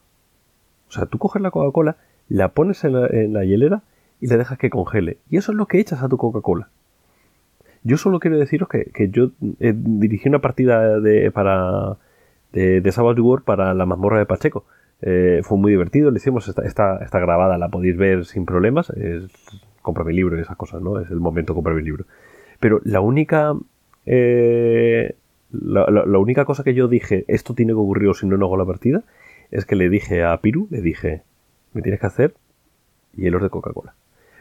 O 0.87 0.91
sea, 0.91 1.07
tú 1.07 1.17
coges 1.17 1.41
la 1.41 1.49
Coca-Cola 1.49 1.97
la 2.29 2.49
pones 2.49 2.83
en 2.83 3.33
la, 3.33 3.45
hielera 3.45 3.81
y 4.21 4.27
la 4.27 4.37
dejas 4.37 4.59
que 4.59 4.69
congele. 4.69 5.17
Y 5.31 5.37
eso 5.37 5.53
es 5.53 5.57
lo 5.57 5.65
que 5.65 5.79
echas 5.79 6.03
a 6.03 6.07
tu 6.07 6.17
Coca-Cola. 6.17 6.69
Yo 7.81 7.97
solo 7.97 8.19
quiero 8.19 8.37
deciros 8.37 8.69
que, 8.69 9.09
yo 9.09 9.31
eh, 9.59 9.73
dirigí 9.75 10.29
una 10.29 10.39
partida 10.39 10.99
de, 10.99 11.31
para, 11.31 11.97
de, 12.55 12.81
de 12.81 12.91
Savage 12.91 13.21
War 13.21 13.43
para 13.43 13.75
la 13.75 13.85
mazmorra 13.85 14.17
de 14.17 14.25
Pacheco. 14.25 14.65
Eh, 15.01 15.41
fue 15.43 15.57
muy 15.57 15.71
divertido, 15.71 16.09
le 16.09 16.17
hicimos 16.17 16.47
esta, 16.47 16.63
esta, 17.03 17.19
grabada, 17.19 17.57
la 17.57 17.69
podéis 17.69 17.97
ver 17.97 18.25
sin 18.25 18.45
problemas. 18.45 18.89
Es, 18.91 19.27
compra 19.83 20.03
mi 20.03 20.13
libro 20.13 20.37
y 20.37 20.41
esas 20.41 20.57
cosas, 20.57 20.81
¿no? 20.81 20.99
Es 20.99 21.11
el 21.11 21.19
momento 21.19 21.53
de 21.53 21.57
comprar 21.57 21.75
mi 21.75 21.83
libro. 21.83 22.05
Pero 22.59 22.81
la 22.83 23.01
única. 23.01 23.53
Eh, 24.07 25.15
la, 25.51 25.85
la, 25.89 26.19
única 26.19 26.45
cosa 26.45 26.63
que 26.63 26.73
yo 26.73 26.87
dije, 26.87 27.23
esto 27.27 27.53
tiene 27.53 27.73
que 27.73 27.77
ocurrir 27.77 28.09
o 28.09 28.13
si 28.13 28.27
no, 28.27 28.35
no 28.37 28.45
hago 28.45 28.57
la 28.57 28.65
partida, 28.65 29.03
es 29.51 29.65
que 29.65 29.75
le 29.75 29.89
dije 29.89 30.23
a 30.23 30.35
Piru, 30.41 30.67
le 30.69 30.81
dije, 30.81 31.23
me 31.73 31.81
tienes 31.81 32.01
que 32.01 32.07
hacer 32.07 32.33
hielos 33.15 33.41
de 33.41 33.49
Coca-Cola. 33.49 33.93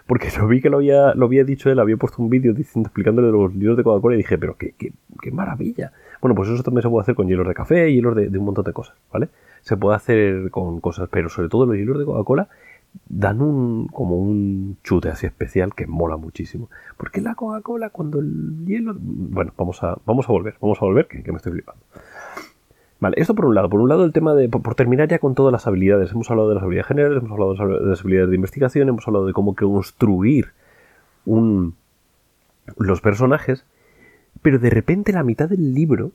Porque 0.06 0.28
lo 0.38 0.48
vi 0.48 0.60
que 0.60 0.70
lo 0.70 0.78
había, 0.78 1.14
lo 1.14 1.26
había 1.26 1.44
dicho 1.44 1.70
él, 1.70 1.78
había 1.78 1.96
puesto 1.96 2.22
un 2.22 2.30
vídeo 2.30 2.52
explicándole 2.52 3.30
los 3.30 3.52
hielos 3.54 3.76
de 3.76 3.84
Coca-Cola 3.84 4.14
y 4.14 4.18
dije, 4.18 4.38
pero 4.38 4.56
qué, 4.56 4.74
qué, 4.76 4.92
qué, 5.20 5.30
maravilla. 5.30 5.92
Bueno, 6.24 6.34
pues 6.36 6.48
eso 6.48 6.62
también 6.62 6.80
se 6.80 6.88
puede 6.88 7.02
hacer 7.02 7.14
con 7.14 7.28
hielos 7.28 7.46
de 7.46 7.52
café, 7.52 7.92
hielos 7.92 8.16
de, 8.16 8.30
de 8.30 8.38
un 8.38 8.46
montón 8.46 8.64
de 8.64 8.72
cosas, 8.72 8.96
¿vale? 9.12 9.28
Se 9.60 9.76
puede 9.76 9.94
hacer 9.94 10.50
con 10.50 10.80
cosas, 10.80 11.06
pero 11.10 11.28
sobre 11.28 11.50
todo 11.50 11.66
los 11.66 11.76
hielos 11.76 11.98
de 11.98 12.06
Coca-Cola 12.06 12.48
dan 13.10 13.42
un 13.42 13.88
como 13.88 14.16
un 14.16 14.78
chute 14.82 15.10
así 15.10 15.26
especial 15.26 15.74
que 15.74 15.86
mola 15.86 16.16
muchísimo. 16.16 16.70
Porque 16.96 17.20
la 17.20 17.34
Coca-Cola 17.34 17.90
cuando 17.90 18.20
el 18.20 18.64
hielo... 18.64 18.94
Bueno, 18.98 19.52
vamos 19.58 19.82
a, 19.82 19.98
vamos 20.06 20.26
a 20.26 20.32
volver, 20.32 20.54
vamos 20.62 20.78
a 20.80 20.86
volver, 20.86 21.08
que, 21.08 21.30
me 21.30 21.36
estoy 21.36 21.52
flipando. 21.52 21.82
Vale, 23.00 23.16
esto 23.18 23.34
por 23.34 23.44
un 23.44 23.54
lado. 23.54 23.68
Por 23.68 23.82
un 23.82 23.90
lado 23.90 24.06
el 24.06 24.14
tema 24.14 24.34
de... 24.34 24.48
Por, 24.48 24.74
terminar 24.74 25.08
ya 25.08 25.18
con 25.18 25.34
todas 25.34 25.52
las 25.52 25.66
habilidades. 25.66 26.10
Hemos 26.12 26.30
hablado 26.30 26.48
de 26.48 26.54
las 26.54 26.64
habilidades 26.64 26.86
generales, 26.86 27.18
hemos 27.18 27.32
hablado 27.32 27.52
de 27.52 27.90
las 27.90 28.00
habilidades 28.00 28.30
de 28.30 28.36
investigación, 28.36 28.88
hemos 28.88 29.06
hablado 29.06 29.26
de 29.26 29.34
cómo 29.34 29.54
construir 29.54 30.52
un, 31.26 31.74
los 32.78 33.02
personajes. 33.02 33.66
Pero 34.44 34.58
de 34.58 34.68
repente 34.68 35.14
la 35.14 35.22
mitad 35.22 35.48
del 35.48 35.72
libro 35.72 36.12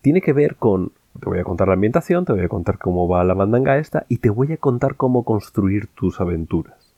tiene 0.00 0.20
que 0.20 0.32
ver 0.32 0.54
con 0.54 0.92
te 1.18 1.28
voy 1.28 1.40
a 1.40 1.44
contar 1.44 1.66
la 1.66 1.74
ambientación, 1.74 2.24
te 2.24 2.32
voy 2.32 2.42
a 2.42 2.48
contar 2.48 2.78
cómo 2.78 3.08
va 3.08 3.24
la 3.24 3.34
mandanga 3.34 3.78
esta 3.78 4.06
y 4.08 4.18
te 4.18 4.30
voy 4.30 4.52
a 4.52 4.58
contar 4.58 4.94
cómo 4.94 5.24
construir 5.24 5.88
tus 5.88 6.20
aventuras. 6.20 6.94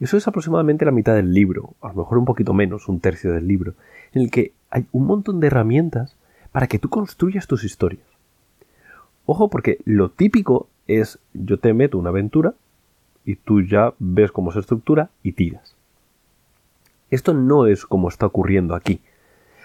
Eso 0.00 0.16
es 0.16 0.26
aproximadamente 0.26 0.86
la 0.86 0.90
mitad 0.90 1.14
del 1.14 1.34
libro, 1.34 1.74
a 1.82 1.88
lo 1.88 1.96
mejor 1.96 2.16
un 2.16 2.24
poquito 2.24 2.54
menos, 2.54 2.88
un 2.88 3.00
tercio 3.00 3.30
del 3.34 3.46
libro, 3.46 3.74
en 4.14 4.22
el 4.22 4.30
que 4.30 4.54
hay 4.70 4.86
un 4.90 5.04
montón 5.04 5.38
de 5.38 5.48
herramientas 5.48 6.16
para 6.50 6.66
que 6.66 6.78
tú 6.78 6.88
construyas 6.88 7.46
tus 7.46 7.62
historias. 7.62 8.06
Ojo 9.26 9.50
porque 9.50 9.80
lo 9.84 10.08
típico 10.08 10.66
es 10.86 11.18
yo 11.34 11.58
te 11.58 11.74
meto 11.74 11.98
una 11.98 12.08
aventura 12.08 12.54
y 13.26 13.36
tú 13.36 13.60
ya 13.60 13.92
ves 13.98 14.32
cómo 14.32 14.50
se 14.50 14.60
estructura 14.60 15.10
y 15.22 15.32
tiras. 15.32 15.76
Esto 17.10 17.34
no 17.34 17.66
es 17.66 17.84
como 17.84 18.08
está 18.08 18.24
ocurriendo 18.24 18.74
aquí. 18.74 19.02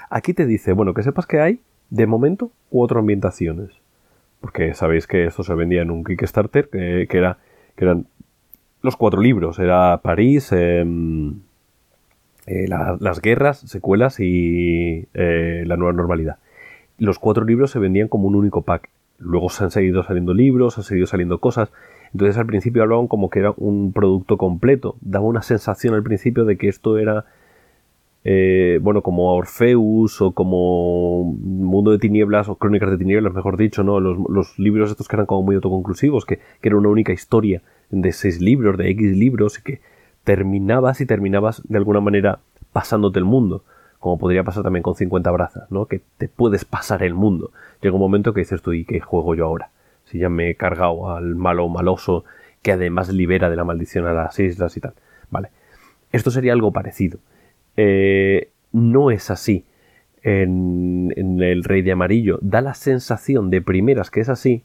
Aquí 0.09 0.33
te 0.33 0.45
dice, 0.45 0.73
bueno, 0.73 0.93
que 0.93 1.03
sepas 1.03 1.25
que 1.25 1.39
hay, 1.39 1.59
de 1.89 2.07
momento, 2.07 2.51
cuatro 2.69 2.99
ambientaciones 2.99 3.71
porque 4.45 4.75
sabéis 4.75 5.07
que 5.07 5.25
esto 5.25 5.41
se 5.41 5.55
vendía 5.55 5.81
en 5.81 5.89
un 5.89 6.03
Kickstarter, 6.03 6.69
que, 6.69 7.07
era, 7.09 7.39
que 7.75 7.83
eran 7.83 8.05
los 8.83 8.95
cuatro 8.95 9.19
libros, 9.19 9.57
era 9.57 10.01
París, 10.03 10.51
em, 10.51 11.39
eh, 12.45 12.67
las 12.67 13.21
guerras, 13.21 13.61
secuelas 13.61 14.19
y 14.19 15.07
eh, 15.15 15.63
la 15.65 15.77
nueva 15.77 15.93
normalidad. 15.93 16.37
Los 16.99 17.17
cuatro 17.17 17.43
libros 17.43 17.71
se 17.71 17.79
vendían 17.79 18.07
como 18.07 18.27
un 18.27 18.35
único 18.35 18.61
pack. 18.61 18.91
Luego 19.17 19.49
se 19.49 19.63
han 19.63 19.71
seguido 19.71 20.03
saliendo 20.03 20.35
libros, 20.35 20.77
han 20.77 20.83
seguido 20.83 21.07
saliendo 21.07 21.39
cosas. 21.39 21.71
Entonces 22.13 22.37
al 22.37 22.45
principio 22.45 22.83
hablaban 22.83 23.07
como 23.07 23.31
que 23.31 23.39
era 23.39 23.51
un 23.57 23.93
producto 23.93 24.37
completo. 24.37 24.95
Daba 25.01 25.25
una 25.25 25.41
sensación 25.41 25.95
al 25.95 26.03
principio 26.03 26.45
de 26.45 26.55
que 26.57 26.67
esto 26.67 26.99
era 26.99 27.25
eh, 28.27 28.79
bueno, 28.81 29.03
como 29.03 29.35
Orfeus 29.35 30.19
o 30.19 30.31
como 30.31 31.23
Mundo 31.23 31.91
de 31.91 31.99
Tinieblas 31.99 32.49
o 32.49 32.55
Crónicas 32.55 32.89
de 32.89 32.97
Tinieblas, 32.97 33.31
mejor 33.35 33.55
dicho, 33.55 33.83
¿no? 33.83 33.99
Los, 33.99 34.57
libros 34.57 34.89
estos 34.89 35.07
que 35.07 35.15
eran 35.15 35.27
como 35.27 35.43
muy 35.43 35.55
autoconclusivos, 35.55 36.25
que, 36.25 36.39
que, 36.59 36.69
era 36.69 36.75
una 36.75 36.89
única 36.89 37.13
historia 37.13 37.61
de 37.91 38.11
seis 38.11 38.41
libros, 38.41 38.79
de 38.79 38.89
X 38.89 39.15
libros, 39.15 39.59
y 39.59 39.61
que 39.61 39.81
terminabas 40.23 41.01
y 41.01 41.05
terminabas 41.05 41.61
de 41.67 41.77
alguna 41.77 42.01
manera 42.01 42.39
pasándote 42.73 43.19
el 43.19 43.25
mundo, 43.25 43.63
como 43.99 44.17
podría 44.17 44.43
pasar 44.43 44.63
también 44.63 44.81
con 44.81 44.95
50 44.95 45.29
brazas, 45.29 45.71
¿no? 45.71 45.85
Que 45.85 46.01
te 46.17 46.27
puedes 46.27 46.65
pasar 46.65 47.03
el 47.03 47.13
mundo. 47.13 47.51
Llega 47.79 47.93
un 47.93 48.01
momento 48.01 48.33
que 48.33 48.39
dices 48.39 48.63
tú, 48.63 48.73
¿y 48.73 48.85
qué 48.85 49.01
juego 49.01 49.35
yo 49.35 49.45
ahora? 49.45 49.69
Si 50.05 50.17
ya 50.17 50.29
me 50.29 50.49
he 50.49 50.55
cargado 50.55 51.11
al 51.11 51.35
malo 51.35 51.69
maloso 51.69 52.25
que 52.63 52.71
además 52.71 53.09
libera 53.09 53.51
de 53.51 53.55
la 53.55 53.65
maldición 53.65 54.07
a 54.07 54.13
las 54.13 54.39
islas 54.39 54.75
y 54.77 54.81
tal. 54.81 54.93
Vale. 55.29 55.49
Esto 56.11 56.31
sería 56.31 56.53
algo 56.53 56.71
parecido. 56.71 57.19
Eh, 57.77 58.49
no 58.71 59.11
es 59.11 59.31
así 59.31 59.65
en, 60.21 61.13
El 61.15 61.63
Rey 61.63 61.81
de 61.81 61.91
Amarillo. 61.91 62.39
Da 62.41 62.61
la 62.61 62.73
sensación 62.73 63.49
de 63.49 63.61
primeras 63.61 64.11
que 64.11 64.21
es 64.21 64.29
así 64.29 64.63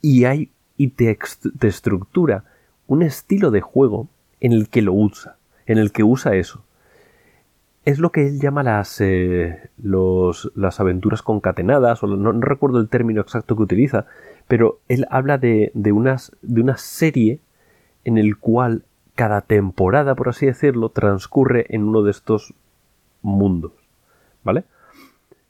y, 0.00 0.24
hay, 0.24 0.50
y 0.76 0.88
te, 0.88 1.18
estructura 1.62 2.44
un 2.86 3.02
estilo 3.02 3.50
de 3.50 3.60
juego 3.60 4.08
en 4.40 4.52
el 4.52 4.68
que 4.68 4.82
lo 4.82 4.92
usa, 4.92 5.36
en 5.66 5.78
el 5.78 5.92
que 5.92 6.04
usa 6.04 6.36
eso. 6.36 6.64
Es 7.84 7.98
lo 7.98 8.12
que 8.12 8.26
él 8.26 8.40
llama 8.40 8.62
las, 8.62 9.00
eh, 9.00 9.70
las 9.78 10.80
aventuras 10.80 11.22
concatenadas, 11.22 12.02
o 12.02 12.06
no, 12.06 12.32
recuerdo 12.32 12.78
el 12.78 12.88
término 12.88 13.20
exacto 13.20 13.56
que 13.56 13.62
utiliza, 13.62 14.06
pero 14.48 14.80
él 14.88 15.06
habla 15.10 15.38
de, 15.38 15.70
de, 15.74 15.92
unas, 15.92 16.32
de 16.42 16.60
una 16.60 16.76
serie 16.76 17.40
en 18.04 18.18
el 18.18 18.36
cual 18.36 18.84
cada 19.20 19.42
temporada, 19.42 20.14
por 20.14 20.30
así 20.30 20.46
decirlo, 20.46 20.88
transcurre 20.88 21.66
en 21.68 21.84
uno 21.84 22.02
de 22.02 22.10
estos 22.10 22.54
mundos. 23.20 23.72
¿Vale? 24.44 24.64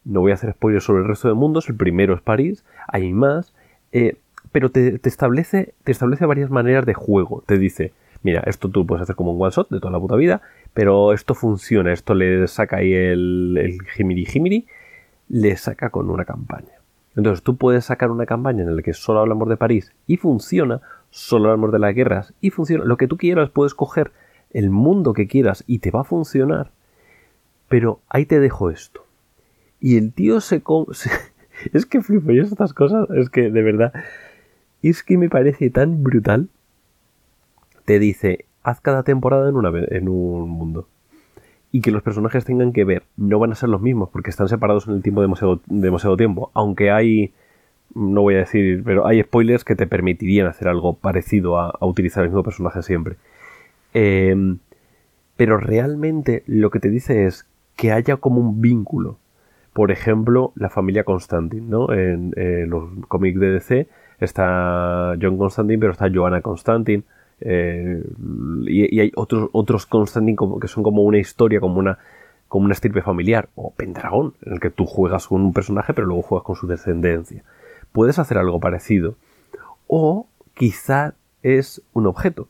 No 0.04 0.22
voy 0.22 0.32
a 0.32 0.34
hacer 0.34 0.54
spoilers 0.54 0.82
sobre 0.82 1.02
el 1.02 1.08
resto 1.08 1.28
de 1.28 1.34
mundos. 1.34 1.68
El 1.68 1.76
primero 1.76 2.12
es 2.12 2.20
París, 2.20 2.64
hay 2.88 3.12
más. 3.12 3.54
Eh, 3.92 4.16
pero 4.50 4.72
te, 4.72 4.98
establece, 5.04 5.74
te 5.84 5.92
establece 5.92 6.26
varias 6.26 6.50
maneras 6.50 6.84
de 6.84 6.94
juego. 6.94 7.44
Te 7.46 7.58
dice, 7.58 7.92
mira, 8.24 8.42
esto 8.44 8.68
tú 8.70 8.84
puedes 8.84 9.04
hacer 9.04 9.14
como 9.14 9.34
un 9.34 9.40
one 9.40 9.52
shot 9.52 9.70
de 9.70 9.78
toda 9.78 9.92
la 9.92 10.00
puta 10.00 10.16
vida, 10.16 10.42
pero 10.74 11.12
esto 11.12 11.36
funciona, 11.36 11.92
esto 11.92 12.14
le 12.14 12.48
saca 12.48 12.78
ahí 12.78 12.92
el, 12.92 13.56
el 13.56 13.82
jimiri 13.94 14.26
jimiri, 14.26 14.66
le 15.28 15.56
saca 15.56 15.90
con 15.90 16.10
una 16.10 16.24
campaña. 16.24 16.80
Entonces 17.14 17.44
tú 17.44 17.56
puedes 17.56 17.84
sacar 17.84 18.10
una 18.10 18.26
campaña 18.26 18.64
en 18.64 18.74
la 18.74 18.82
que 18.82 18.94
solo 18.94 19.20
hablamos 19.20 19.48
de 19.48 19.56
París 19.56 19.92
y 20.08 20.16
funciona, 20.16 20.80
solo 21.11 21.50
hablamos 21.50 21.73
de 21.73 21.79
las 21.79 21.95
guerras 21.95 22.35
y 22.40 22.50
funciona. 22.50 22.85
Lo 22.85 22.97
que 22.97 23.09
tú 23.09 23.17
quieras, 23.17 23.50
puedes 23.50 23.75
coger 23.75 24.12
el 24.52 24.71
mundo 24.71 25.12
que 25.12 25.26
quieras 25.26 25.64
y 25.67 25.79
te 25.79 25.90
va 25.90 26.00
a 26.00 26.05
funcionar. 26.05 26.71
Pero 27.69 28.00
ahí 28.09 28.26
te 28.26 28.40
dejo 28.40 28.71
esto. 28.71 29.05
Y 29.81 29.97
el 29.97 30.12
tío 30.12 30.40
se... 30.40 30.62
es 31.73 31.87
que 31.87 32.02
flipo 32.02 32.33
yo 32.33 32.43
estas 32.43 32.75
cosas. 32.75 33.09
Es 33.11 33.31
que, 33.31 33.50
de 33.50 33.62
verdad... 33.62 33.93
Es 34.83 35.02
que 35.02 35.19
me 35.19 35.29
parece 35.29 35.69
tan 35.69 36.02
brutal. 36.02 36.49
Te 37.85 37.99
dice, 37.99 38.47
haz 38.62 38.81
cada 38.81 39.02
temporada 39.02 39.49
en, 39.49 40.09
un 40.09 40.49
mundo. 40.49 40.88
Y 41.71 41.83
que 41.83 41.90
los 41.90 42.02
personajes 42.02 42.47
tengan 42.47 42.73
que 42.73 42.85
ver. 42.85 43.02
No 43.17 43.38
van 43.38 43.52
a 43.52 43.57
ser 43.57 43.69
los 43.69 43.83
mismos 43.83 44.09
porque 44.11 44.31
están 44.31 44.49
separados 44.49 44.88
en 44.88 44.95
el 44.95 45.02
tiempo 45.02 45.21
demasiado 45.21 46.17
tiempo. 46.17 46.50
Aunque 46.55 46.90
hay 46.90 47.35
no 47.94 48.23
voy 48.23 48.35
a 48.35 48.38
decir, 48.38 48.82
pero 48.85 49.06
hay 49.06 49.23
spoilers 49.23 49.64
que 49.64 49.76
te 49.76 49.87
permitirían 49.87 50.47
hacer 50.47 50.68
algo 50.68 50.94
parecido 50.94 51.59
a, 51.59 51.76
utilizar 51.80 52.23
el 52.25 52.30
mismo 52.30 52.42
personaje 52.42 52.82
siempre. 52.82 53.16
Em, 53.92 54.59
pero 55.37 55.59
realmente 55.59 56.42
lo 56.47 56.70
que 56.70 56.80
te 56.80 56.90
dice 56.90 57.26
es 57.26 57.47
que 57.76 57.92
haya 57.92 58.16
como 58.16 58.40
un 58.40 58.61
vínculo. 58.61 59.18
Por 59.73 59.90
ejemplo, 59.90 60.52
la 60.56 60.68
familia 60.68 61.04
Constantine, 61.04 61.66
¿no? 61.68 61.92
En 61.92 62.32
los 62.68 62.90
cómics 63.09 63.40
de 63.40 63.52
DC 63.52 63.88
está 64.20 65.16
John 65.20 65.38
Constantine, 65.38 65.78
pero 65.78 65.92
está 65.92 66.11
Joanna 66.12 66.42
Constantine. 66.42 67.04
Eh, 67.40 68.02
y, 68.66 69.00
hay 69.00 69.12
otros, 69.14 69.49
otros 69.52 69.87
Constantine 69.87 70.37
como, 70.37 70.61
que 70.61 70.68
son 70.68 70.82
como 70.82 71.02
una 71.02 71.18
historia, 71.18 71.61
como 71.61 71.78
una, 71.78 71.99
como 72.49 72.66
una 72.66 72.75
estirpe 72.75 73.00
familiar. 73.02 73.49
O 73.54 73.73
Pendragon, 73.73 74.35
en 74.42 74.54
el 74.54 74.61
que 74.61 74.70
tú 74.70 74.87
juegas 74.87 75.28
con 75.28 75.40
un 75.40 75.52
personaje, 75.52 75.94
pero 75.94 76.06
luego 76.06 76.23
juegas 76.23 76.44
con 76.44 76.56
su 76.56 76.66
descendencia 76.66 77.44
puedes 77.92 78.18
hacer 78.18 78.38
algo 78.38 78.61
parecido. 78.61 79.16
O 79.87 80.28
quizá 80.54 81.14
es 81.42 81.82
un 81.92 82.06
objeto. 82.06 82.49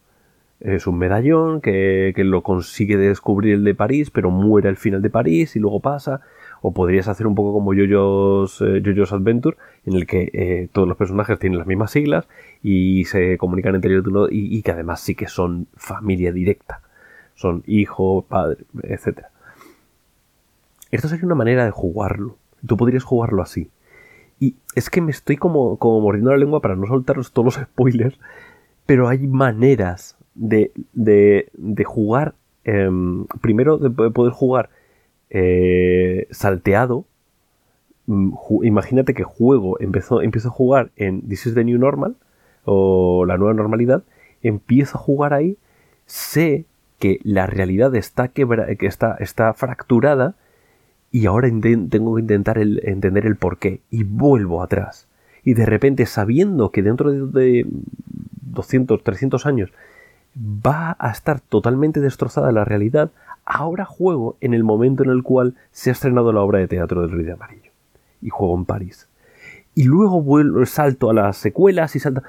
Es 0.60 0.86
un 0.86 0.98
medallón 0.98 1.62
que, 1.62 2.12
lo 2.18 2.42
consigue 2.42 2.98
descubrir 2.98 3.54
el 3.54 3.64
de 3.64 3.74
París, 3.74 4.10
pero 4.10 4.30
muere 4.30 4.68
al 4.68 4.76
final 4.76 5.00
de 5.00 5.08
París 5.08 5.56
y 5.56 5.58
luego 5.58 5.80
pasa. 5.80 6.20
O 6.60 6.72
podrías 6.72 7.08
hacer 7.08 7.26
un 7.26 7.34
poco 7.34 7.54
como 7.54 7.72
JoJo's, 7.72 8.60
eh, 8.60 9.14
Adventure, 9.14 9.56
en 9.86 9.94
el 9.94 10.06
que 10.06 10.30
eh, 10.34 10.68
todos 10.70 10.86
los 10.86 10.98
personajes 10.98 11.38
tienen 11.38 11.58
las 11.58 11.66
mismas 11.66 11.90
siglas 11.90 12.28
y 12.62 13.06
se 13.06 13.38
comunican 13.38 13.74
entre 13.74 13.92
ellos 13.92 14.04
y, 14.30 14.58
y 14.58 14.62
que 14.62 14.72
además 14.72 15.00
sí 15.00 15.14
que 15.14 15.26
son 15.26 15.66
familia 15.76 16.32
directa. 16.32 16.82
Son 17.34 17.62
hijo, 17.66 18.26
padre, 18.28 18.64
etc. 18.82 19.20
Esto 20.90 21.08
sería 21.08 21.24
una 21.24 21.34
manera 21.34 21.64
de 21.64 21.70
jugarlo. 21.70 22.36
Tú 22.66 22.76
podrías 22.76 23.04
jugarlo 23.04 23.42
así. 23.42 23.70
Y 24.40 24.56
es 24.74 24.88
que 24.88 25.02
me 25.02 25.10
estoy 25.10 25.36
como, 25.36 25.76
como 25.76 26.00
mordiendo 26.00 26.30
la 26.30 26.38
lengua 26.38 26.60
para 26.60 26.74
no 26.74 26.86
soltaros 26.86 27.32
todos 27.32 27.44
los 27.44 27.64
spoilers, 27.66 28.18
pero 28.86 29.06
hay 29.06 29.28
maneras 29.28 30.16
de, 30.34 30.72
de, 30.94 31.50
de 31.52 31.84
jugar, 31.84 32.34
em, 32.64 33.26
primero 33.40 33.78
de 33.78 33.90
poder 33.90 34.32
jugar 34.32 34.70
eh, 35.28 36.26
salteado. 36.30 37.04
Mm, 38.06 38.32
imagínate 38.64 39.14
que 39.14 39.22
juego, 39.22 39.78
empezó, 39.78 40.22
empiezo 40.22 40.48
a 40.48 40.52
jugar 40.52 40.90
en 40.96 41.28
This 41.28 41.46
is 41.46 41.54
the 41.54 41.62
New 41.62 41.78
Normal, 41.78 42.16
o 42.64 43.24
la 43.26 43.36
nueva 43.36 43.54
normalidad, 43.54 44.02
empiezo 44.42 44.96
a 44.96 45.00
jugar 45.00 45.34
ahí, 45.34 45.58
sé 46.06 46.64
que 46.98 47.20
la 47.24 47.46
realidad 47.46 47.94
está, 47.94 48.28
quebra, 48.28 48.74
que 48.76 48.86
está, 48.86 49.16
está 49.20 49.52
fracturada, 49.54 50.34
y 51.10 51.26
ahora 51.26 51.48
tengo 51.48 52.14
que 52.14 52.20
intentar 52.20 52.58
entender 52.58 53.26
el 53.26 53.36
por 53.36 53.58
qué 53.58 53.80
y 53.90 54.04
vuelvo 54.04 54.62
atrás. 54.62 55.08
Y 55.42 55.54
de 55.54 55.66
repente, 55.66 56.06
sabiendo 56.06 56.70
que 56.70 56.82
dentro 56.82 57.10
de, 57.12 57.66
200, 58.42 59.02
300 59.02 59.46
años 59.46 59.72
va 60.36 60.96
a 60.98 61.10
estar 61.10 61.40
totalmente 61.40 62.00
destrozada 62.00 62.52
la 62.52 62.64
realidad, 62.64 63.10
ahora 63.44 63.84
juego 63.84 64.36
en 64.40 64.54
el 64.54 64.62
momento 64.62 65.02
en 65.02 65.10
el 65.10 65.22
cual 65.22 65.56
se 65.72 65.90
ha 65.90 65.92
estrenado 65.92 66.32
la 66.32 66.42
obra 66.42 66.60
de 66.60 66.68
teatro 66.68 67.00
del 67.02 67.10
Rey 67.10 67.24
de 67.24 67.32
Amarillo. 67.32 67.72
Y 68.22 68.28
juego 68.28 68.56
en 68.56 68.64
París. 68.64 69.08
Y 69.74 69.84
luego 69.84 70.22
vuelvo, 70.22 70.64
salto 70.66 71.10
a 71.10 71.14
las 71.14 71.36
secuelas 71.36 71.96
y 71.96 72.00
salto... 72.00 72.22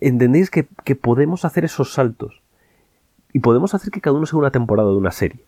¿Entendéis 0.00 0.50
que 0.50 0.94
podemos 0.94 1.44
hacer 1.44 1.64
esos 1.64 1.92
saltos? 1.92 2.40
Y 3.32 3.40
podemos 3.40 3.74
hacer 3.74 3.90
que 3.92 4.00
cada 4.00 4.16
uno 4.16 4.26
sea 4.26 4.38
una 4.38 4.52
temporada 4.52 4.88
de 4.88 4.96
una 4.96 5.10
serie. 5.10 5.40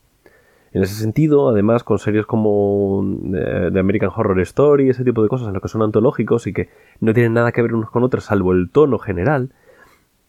En 0.72 0.84
ese 0.84 0.94
sentido, 0.94 1.48
además, 1.48 1.82
con 1.82 1.98
series 1.98 2.26
como 2.26 3.04
The 3.32 3.68
eh, 3.74 3.80
American 3.80 4.10
Horror 4.14 4.40
Story, 4.40 4.88
ese 4.88 5.04
tipo 5.04 5.22
de 5.22 5.28
cosas 5.28 5.48
en 5.48 5.54
lo 5.54 5.60
que 5.60 5.68
son 5.68 5.82
antológicos 5.82 6.46
y 6.46 6.52
que 6.52 6.68
no 7.00 7.12
tienen 7.12 7.34
nada 7.34 7.50
que 7.50 7.62
ver 7.62 7.74
unos 7.74 7.90
con 7.90 8.04
otros, 8.04 8.24
salvo 8.24 8.52
el 8.52 8.70
tono 8.70 8.98
general, 8.98 9.50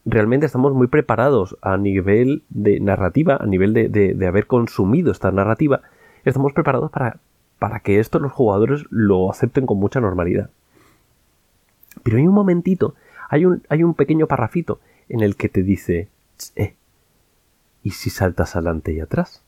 realmente 0.04 0.48
estamos 0.48 0.74
muy 0.74 0.88
preparados 0.88 1.58
a 1.62 1.78
nivel 1.78 2.42
de 2.50 2.80
narrativa, 2.80 3.38
a 3.40 3.46
nivel 3.46 3.74
de, 3.74 4.28
haber 4.28 4.48
consumido 4.48 5.12
esta 5.12 5.32
narrativa, 5.32 5.82
estamos 6.26 6.54
preparados 6.54 6.90
para, 6.90 7.18
para 7.60 7.82
que 7.82 8.00
esto 8.00 8.20
los 8.20 8.32
jugadores 8.32 8.86
lo 8.90 9.30
acepten 9.30 9.68
con 9.68 9.78
mucha 9.78 10.02
normalidad. 10.02 10.50
Pero 12.02 12.18
hay 12.18 12.26
un 12.26 12.34
momentito, 12.34 12.96
hay 13.30 13.46
un, 13.46 13.62
hay 13.70 13.84
un 13.84 13.94
pequeño 13.94 14.26
parrafito 14.26 14.80
en 15.08 15.20
el 15.20 15.36
que 15.36 15.50
te 15.50 15.62
dice, 15.62 16.08
eh, 16.56 16.74
¿y 17.84 17.92
si 17.92 18.10
saltas 18.10 18.56
adelante 18.56 18.92
y 18.92 19.02
atrás? 19.02 19.44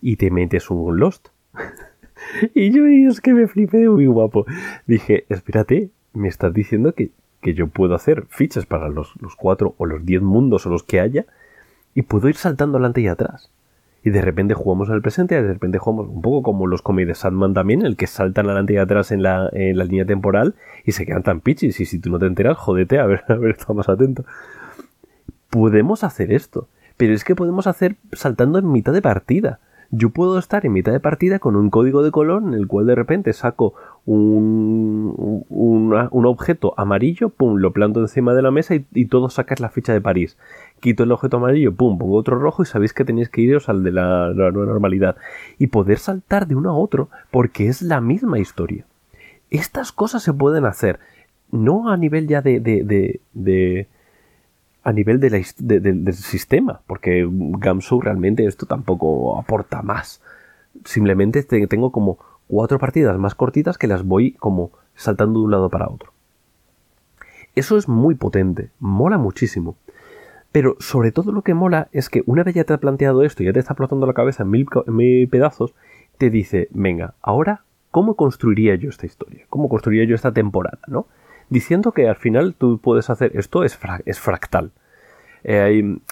Y 0.00 0.16
te 0.16 0.30
metes 0.30 0.70
un 0.70 0.98
Lost. 0.98 1.28
y 2.54 2.70
yo 2.70 2.86
es 2.86 3.20
que 3.20 3.32
me 3.32 3.46
flipé 3.46 3.88
muy 3.88 4.06
guapo. 4.06 4.46
Dije, 4.86 5.24
espérate, 5.28 5.90
me 6.12 6.28
estás 6.28 6.52
diciendo 6.52 6.94
que, 6.94 7.10
yo 7.42 7.68
puedo 7.68 7.94
hacer 7.94 8.26
fichas 8.28 8.66
para 8.66 8.90
los, 8.90 9.14
los 9.20 9.34
cuatro 9.34 9.74
o 9.78 9.86
los 9.86 10.04
diez 10.04 10.20
mundos 10.20 10.66
o 10.66 10.70
los 10.70 10.82
que 10.82 11.00
haya 11.00 11.24
y 11.94 12.02
puedo 12.02 12.28
ir 12.28 12.36
saltando 12.36 12.76
adelante 12.76 13.00
y 13.00 13.08
atrás. 13.08 13.50
Y 14.02 14.10
de 14.10 14.22
repente 14.22 14.54
jugamos 14.54 14.88
en 14.88 14.94
el 14.94 15.02
presente, 15.02 15.38
y 15.38 15.42
de 15.42 15.52
repente 15.52 15.78
jugamos 15.78 16.08
un 16.08 16.22
poco 16.22 16.42
como 16.42 16.66
los 16.66 16.80
cómics 16.80 17.08
de 17.08 17.14
Sandman 17.14 17.52
también, 17.52 17.82
el 17.84 17.96
que 17.96 18.06
saltan 18.06 18.46
adelante 18.46 18.74
y 18.74 18.76
atrás 18.78 19.10
en 19.10 19.22
la, 19.22 19.50
en 19.52 19.76
la 19.76 19.84
línea 19.84 20.06
temporal 20.06 20.54
y 20.84 20.92
se 20.92 21.04
quedan 21.04 21.22
tan 21.22 21.40
pichis. 21.40 21.80
Y 21.80 21.84
si 21.84 21.98
tú 21.98 22.10
no 22.10 22.18
te 22.18 22.26
enteras, 22.26 22.56
jódete, 22.56 22.98
a 22.98 23.06
ver, 23.06 23.24
a 23.28 23.34
ver, 23.34 23.50
estamos 23.52 23.88
atentos. 23.88 24.24
Podemos 25.50 26.04
hacer 26.04 26.32
esto, 26.32 26.68
pero 26.96 27.12
es 27.12 27.24
que 27.24 27.34
podemos 27.34 27.66
hacer 27.66 27.96
saltando 28.12 28.58
en 28.58 28.70
mitad 28.70 28.92
de 28.92 29.02
partida 29.02 29.60
yo 29.92 30.10
puedo 30.10 30.38
estar 30.38 30.64
en 30.64 30.72
mitad 30.72 30.92
de 30.92 31.00
partida 31.00 31.40
con 31.40 31.56
un 31.56 31.68
código 31.68 32.02
de 32.02 32.12
color 32.12 32.42
en 32.42 32.54
el 32.54 32.68
cual 32.68 32.86
de 32.86 32.94
repente 32.94 33.32
saco 33.32 33.74
un, 34.06 35.14
un, 35.48 36.26
objeto 36.26 36.74
amarillo, 36.76 37.28
pum, 37.28 37.56
lo 37.56 37.72
planto 37.72 38.00
encima 38.00 38.32
de 38.34 38.42
la 38.42 38.52
mesa 38.52 38.74
y, 38.74 39.06
todo 39.06 39.30
sacas 39.30 39.58
la 39.58 39.68
ficha 39.68 39.92
de 39.92 40.00
París. 40.00 40.38
Quito 40.78 41.02
el 41.02 41.12
objeto 41.12 41.38
amarillo, 41.38 41.74
pum, 41.74 41.98
pongo 41.98 42.16
otro 42.16 42.38
rojo 42.38 42.62
y 42.62 42.66
sabéis 42.66 42.92
que 42.92 43.04
tenéis 43.04 43.28
que 43.28 43.40
iros 43.40 43.68
al 43.68 43.82
de 43.82 43.90
la, 43.90 44.32
nueva 44.32 44.66
normalidad. 44.66 45.16
Y 45.58 45.68
poder 45.68 45.98
saltar 45.98 46.46
de 46.46 46.54
uno 46.54 46.70
a 46.70 46.78
otro 46.78 47.08
porque 47.30 47.66
es 47.66 47.82
la 47.82 48.00
misma 48.00 48.38
historia. 48.38 48.84
Estas 49.50 49.90
cosas 49.90 50.22
se 50.22 50.32
pueden 50.32 50.66
hacer, 50.66 51.00
no 51.50 51.90
a 51.90 51.96
nivel 51.96 52.28
ya 52.28 52.42
de, 52.42 52.60
de, 52.60 53.20
de 53.32 53.88
a 54.82 54.92
nivel 54.92 55.20
de 55.20 55.30
del 55.58 56.12
sistema, 56.14 56.80
porque 56.86 57.26
Gamsu 57.30 58.00
realmente 58.00 58.46
esto 58.46 58.66
tampoco 58.66 59.38
aporta 59.38 59.82
más. 59.82 60.22
Simplemente 60.84 61.42
tengo 61.42 61.92
como 61.92 62.18
cuatro 62.48 62.78
partidas 62.78 63.18
más 63.18 63.34
cortitas 63.34 63.78
que 63.78 63.86
las 63.86 64.04
voy 64.04 64.32
como 64.32 64.70
saltando 64.94 65.40
de 65.40 65.44
un 65.46 65.50
lado 65.50 65.68
para 65.68 65.88
otro. 65.88 66.12
Eso 67.54 67.76
es 67.76 67.88
muy 67.88 68.14
potente, 68.14 68.70
mola 68.78 69.18
muchísimo. 69.18 69.76
Pero 70.52 70.76
sobre 70.80 71.12
todo 71.12 71.30
lo 71.30 71.42
que 71.42 71.54
mola 71.54 71.88
es 71.92 72.08
que 72.08 72.22
una 72.26 72.42
vez 72.42 72.54
ya 72.54 72.64
te 72.64 72.72
ha 72.72 72.78
planteado 72.78 73.22
esto, 73.22 73.42
ya 73.42 73.52
te 73.52 73.60
está 73.60 73.72
explotando 73.72 74.06
la 74.06 74.14
cabeza 74.14 74.42
en 74.42 74.50
mil 74.50 75.28
pedazos, 75.28 75.74
te 76.18 76.28
dice, 76.30 76.68
venga, 76.72 77.14
ahora, 77.22 77.62
¿cómo 77.90 78.14
construiría 78.14 78.74
yo 78.74 78.90
esta 78.90 79.06
historia? 79.06 79.46
¿Cómo 79.48 79.68
construiría 79.68 80.08
yo 80.08 80.14
esta 80.14 80.32
temporada? 80.32 80.80
¿no? 80.88 81.06
Diciendo 81.50 81.92
que 81.92 82.08
al 82.08 82.16
final 82.16 82.54
tú 82.54 82.78
puedes 82.78 83.10
hacer 83.10 83.32
esto 83.34 83.64
es, 83.64 83.78
es 84.06 84.18
fractal. 84.18 84.72
Eh, 85.44 85.60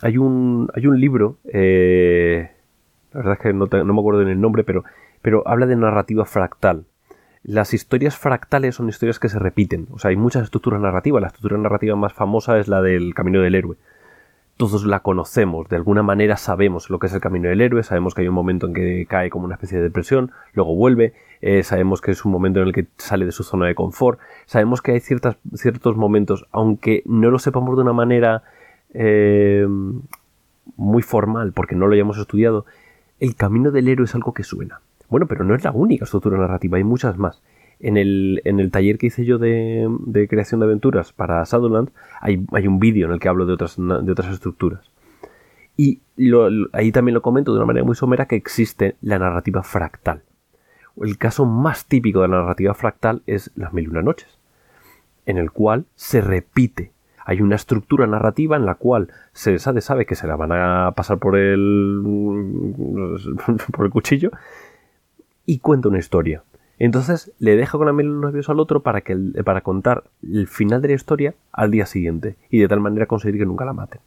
hay, 0.02 0.18
un, 0.18 0.70
hay 0.74 0.86
un 0.86 1.00
libro, 1.00 1.36
eh, 1.52 2.50
la 3.12 3.18
verdad 3.18 3.34
es 3.34 3.40
que 3.40 3.52
no, 3.52 3.66
me 3.66 4.00
acuerdo 4.00 4.22
en 4.22 4.28
el 4.28 4.40
nombre, 4.40 4.64
pero, 4.64 4.84
pero 5.22 5.46
habla 5.46 5.66
de 5.66 5.76
narrativa 5.76 6.24
fractal. 6.24 6.84
Las 7.42 7.72
historias 7.72 8.18
fractales 8.18 8.74
son 8.74 8.88
historias 8.88 9.18
que 9.18 9.28
se 9.28 9.38
repiten, 9.38 9.86
o 9.92 9.98
sea, 9.98 10.10
hay 10.10 10.16
muchas 10.16 10.44
estructuras 10.44 10.80
narrativas. 10.80 11.20
La 11.20 11.28
estructura 11.28 11.56
narrativa 11.56 11.96
más 11.96 12.12
famosa 12.12 12.58
es 12.58 12.68
la 12.68 12.82
del 12.82 13.14
Camino 13.14 13.40
del 13.40 13.54
Héroe 13.54 13.76
todos 14.58 14.84
la 14.84 15.00
conocemos, 15.00 15.68
de 15.68 15.76
alguna 15.76 16.02
manera 16.02 16.36
sabemos 16.36 16.90
lo 16.90 16.98
que 16.98 17.06
es 17.06 17.14
el 17.14 17.20
camino 17.20 17.48
del 17.48 17.60
héroe, 17.60 17.84
sabemos 17.84 18.12
que 18.12 18.22
hay 18.22 18.28
un 18.28 18.34
momento 18.34 18.66
en 18.66 18.74
que 18.74 19.06
cae 19.08 19.30
como 19.30 19.44
una 19.44 19.54
especie 19.54 19.78
de 19.78 19.84
depresión, 19.84 20.32
luego 20.52 20.74
vuelve, 20.74 21.14
eh, 21.40 21.62
sabemos 21.62 22.00
que 22.00 22.10
es 22.10 22.24
un 22.24 22.32
momento 22.32 22.60
en 22.60 22.66
el 22.66 22.74
que 22.74 22.88
sale 22.96 23.24
de 23.24 23.30
su 23.30 23.44
zona 23.44 23.66
de 23.66 23.76
confort, 23.76 24.18
sabemos 24.46 24.82
que 24.82 24.92
hay 24.92 25.00
ciertas, 25.00 25.36
ciertos 25.54 25.96
momentos, 25.96 26.44
aunque 26.50 27.04
no 27.06 27.30
lo 27.30 27.38
sepamos 27.38 27.76
de 27.76 27.82
una 27.82 27.92
manera 27.92 28.42
eh, 28.94 29.64
muy 30.76 31.02
formal, 31.02 31.52
porque 31.52 31.76
no 31.76 31.86
lo 31.86 31.94
hayamos 31.94 32.18
estudiado, 32.18 32.66
el 33.20 33.36
camino 33.36 33.70
del 33.70 33.86
héroe 33.86 34.06
es 34.06 34.14
algo 34.16 34.34
que 34.34 34.42
suena. 34.42 34.80
Bueno, 35.08 35.26
pero 35.26 35.44
no 35.44 35.54
es 35.54 35.62
la 35.62 35.70
única 35.70 36.04
estructura 36.04 36.36
narrativa, 36.36 36.78
hay 36.78 36.84
muchas 36.84 37.16
más. 37.16 37.40
En 37.80 37.96
el, 37.96 38.42
en 38.44 38.58
el 38.58 38.72
taller 38.72 38.98
que 38.98 39.06
hice 39.06 39.24
yo 39.24 39.38
de, 39.38 40.26
creación 40.28 40.60
de 40.60 40.66
aventuras 40.66 41.12
para 41.12 41.44
Shadowlands 41.44 41.92
hay, 42.20 42.44
hay 42.52 42.66
un 42.66 42.80
vídeo 42.80 43.06
en 43.06 43.12
el 43.12 43.20
que 43.20 43.28
hablo 43.28 43.46
de 43.46 43.52
otras, 43.52 43.76
de 43.76 44.10
otras 44.10 44.32
estructuras. 44.32 44.90
Y 45.76 46.00
ahí 46.72 46.90
también 46.90 47.14
lo 47.14 47.22
comento 47.22 47.52
de 47.52 47.58
una 47.58 47.66
manera 47.66 47.86
muy 47.86 47.94
somera 47.94 48.26
que 48.26 48.34
existe 48.34 48.96
la 49.00 49.20
narrativa 49.20 49.62
fractal. 49.62 50.22
El 51.00 51.16
caso 51.18 51.46
más 51.46 51.86
típico 51.86 52.22
de 52.22 52.28
la 52.28 52.40
narrativa 52.40 52.74
fractal 52.74 53.22
es 53.26 53.52
Las 53.54 53.72
Mil 53.72 53.84
y 53.84 53.88
una 53.88 54.02
Noches, 54.02 54.38
en 55.24 55.38
el 55.38 55.52
cual 55.52 55.84
se 55.94 56.20
repite. 56.20 56.90
Hay 57.24 57.40
una 57.42 57.54
estructura 57.54 58.08
narrativa 58.08 58.56
en 58.56 58.66
la 58.66 58.74
cual 58.74 59.12
se 59.32 59.60
sabe, 59.60 59.80
sabe 59.80 60.04
que 60.04 60.16
se 60.16 60.26
la 60.26 60.34
van 60.34 60.50
a 60.50 60.92
pasar 60.96 61.18
por 61.18 61.36
el, 61.36 62.02
por 63.72 63.84
el 63.84 63.92
cuchillo 63.92 64.32
y 65.46 65.60
cuenta 65.60 65.88
una 65.88 65.98
historia. 65.98 66.42
Entonces 66.78 67.32
le 67.38 67.56
deja 67.56 67.76
con 67.76 67.86
la 67.86 67.92
miel 67.92 68.20
labios 68.20 68.48
al 68.48 68.60
otro 68.60 68.82
para, 68.82 69.00
que 69.00 69.16
para 69.44 69.62
contar 69.62 70.04
el 70.22 70.46
final 70.46 70.80
de 70.80 70.88
la 70.88 70.94
historia 70.94 71.34
al 71.52 71.70
día 71.70 71.86
siguiente 71.86 72.36
y 72.50 72.58
de 72.58 72.68
tal 72.68 72.80
manera 72.80 73.06
conseguir 73.06 73.40
que 73.40 73.46
nunca 73.46 73.64
la 73.64 73.72
maten. 73.72 74.00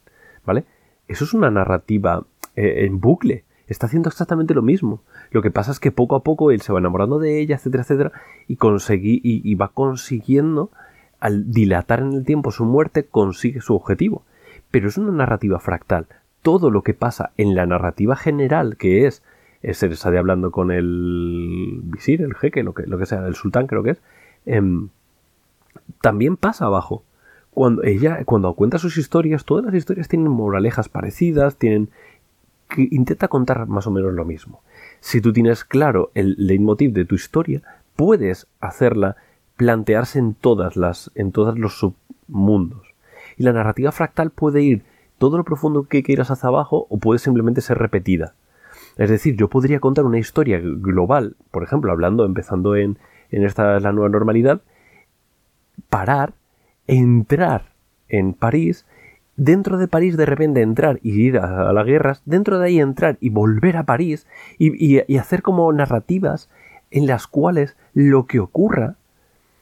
¿Vale? 0.44 0.64
Eso 1.06 1.24
es 1.24 1.34
una 1.34 1.50
narrativa 1.50 2.24
eh, 2.56 2.86
en 2.86 3.00
bucle. 3.00 3.44
Está 3.66 3.86
haciendo 3.86 4.08
exactamente 4.08 4.54
lo 4.54 4.62
mismo. 4.62 5.02
Lo 5.30 5.42
que 5.42 5.50
pasa 5.50 5.70
es 5.70 5.80
que 5.80 5.92
poco 5.92 6.16
a 6.16 6.22
poco 6.22 6.50
él 6.50 6.62
se 6.62 6.72
va 6.72 6.78
enamorando 6.78 7.18
de 7.18 7.40
ella, 7.40 7.56
etcétera, 7.56 7.82
etcétera, 7.82 8.12
y, 8.48 8.56
y 9.22 9.54
va 9.54 9.68
consiguiendo, 9.68 10.70
al 11.20 11.52
dilatar 11.52 12.00
en 12.00 12.12
el 12.12 12.24
tiempo 12.24 12.50
su 12.50 12.64
muerte, 12.64 13.04
consigue 13.04 13.60
su 13.60 13.74
objetivo. 13.74 14.24
Pero 14.70 14.88
es 14.88 14.98
una 14.98 15.12
narrativa 15.12 15.58
fractal. 15.60 16.06
Todo 16.42 16.70
lo 16.70 16.82
que 16.82 16.94
pasa 16.94 17.32
en 17.36 17.54
la 17.54 17.66
narrativa 17.66 18.16
general, 18.16 18.76
que 18.76 19.06
es 19.06 19.22
se 19.62 19.94
sale 19.96 20.18
hablando 20.18 20.50
con 20.50 20.70
el 20.70 21.80
visir, 21.84 22.22
el 22.22 22.34
jeque, 22.34 22.62
lo 22.62 22.74
que, 22.74 22.86
lo 22.86 22.98
que 22.98 23.06
sea, 23.06 23.26
el 23.26 23.34
sultán 23.34 23.66
creo 23.66 23.82
que 23.82 23.90
es, 23.90 24.02
em, 24.46 24.88
también 26.00 26.36
pasa 26.36 26.66
abajo. 26.66 27.04
Cuando 27.50 27.82
ella, 27.84 28.24
cuando 28.24 28.52
cuenta 28.54 28.78
sus 28.78 28.96
historias, 28.96 29.44
todas 29.44 29.64
las 29.64 29.74
historias 29.74 30.08
tienen 30.08 30.32
moralejas 30.32 30.88
parecidas, 30.88 31.56
tienen 31.56 31.90
que 32.68 32.88
intenta 32.90 33.28
contar 33.28 33.66
más 33.66 33.86
o 33.86 33.90
menos 33.90 34.12
lo 34.14 34.24
mismo. 34.24 34.62
Si 35.00 35.20
tú 35.20 35.32
tienes 35.32 35.64
claro 35.64 36.10
el 36.14 36.34
leitmotiv 36.38 36.92
de 36.92 37.04
tu 37.04 37.14
historia, 37.14 37.62
puedes 37.94 38.46
hacerla 38.60 39.16
plantearse 39.56 40.18
en 40.18 40.34
todas 40.34 40.76
las, 40.76 41.10
en 41.14 41.32
todos 41.32 41.58
los 41.58 41.78
submundos. 41.78 42.94
Y 43.36 43.42
la 43.44 43.52
narrativa 43.52 43.92
fractal 43.92 44.30
puede 44.30 44.62
ir 44.62 44.82
todo 45.18 45.36
lo 45.36 45.44
profundo 45.44 45.84
que 45.84 46.02
quieras 46.02 46.30
hacia 46.30 46.48
abajo 46.48 46.86
o 46.88 46.98
puede 46.98 47.18
simplemente 47.18 47.60
ser 47.60 47.78
repetida. 47.78 48.34
Es 48.96 49.10
decir, 49.10 49.36
yo 49.36 49.48
podría 49.48 49.80
contar 49.80 50.04
una 50.04 50.18
historia 50.18 50.60
global, 50.60 51.36
por 51.50 51.62
ejemplo, 51.62 51.92
hablando, 51.92 52.24
empezando 52.24 52.76
en, 52.76 52.98
en 53.30 53.44
esta 53.44 53.80
la 53.80 53.92
nueva 53.92 54.10
normalidad, 54.10 54.60
parar, 55.88 56.34
entrar 56.86 57.72
en 58.08 58.34
París, 58.34 58.86
dentro 59.36 59.78
de 59.78 59.88
París 59.88 60.16
de 60.16 60.26
repente 60.26 60.60
entrar 60.60 61.00
y 61.02 61.12
ir 61.12 61.38
a, 61.38 61.72
las 61.72 61.86
guerras, 61.86 62.22
dentro 62.26 62.58
de 62.58 62.66
ahí 62.66 62.80
entrar 62.80 63.16
y 63.20 63.30
volver 63.30 63.76
a 63.76 63.84
París 63.84 64.26
y, 64.58 64.96
y, 64.96 65.16
hacer 65.16 65.42
como 65.42 65.72
narrativas 65.72 66.50
en 66.90 67.06
las 67.06 67.26
cuales 67.26 67.76
lo 67.94 68.26
que 68.26 68.40
ocurra 68.40 68.96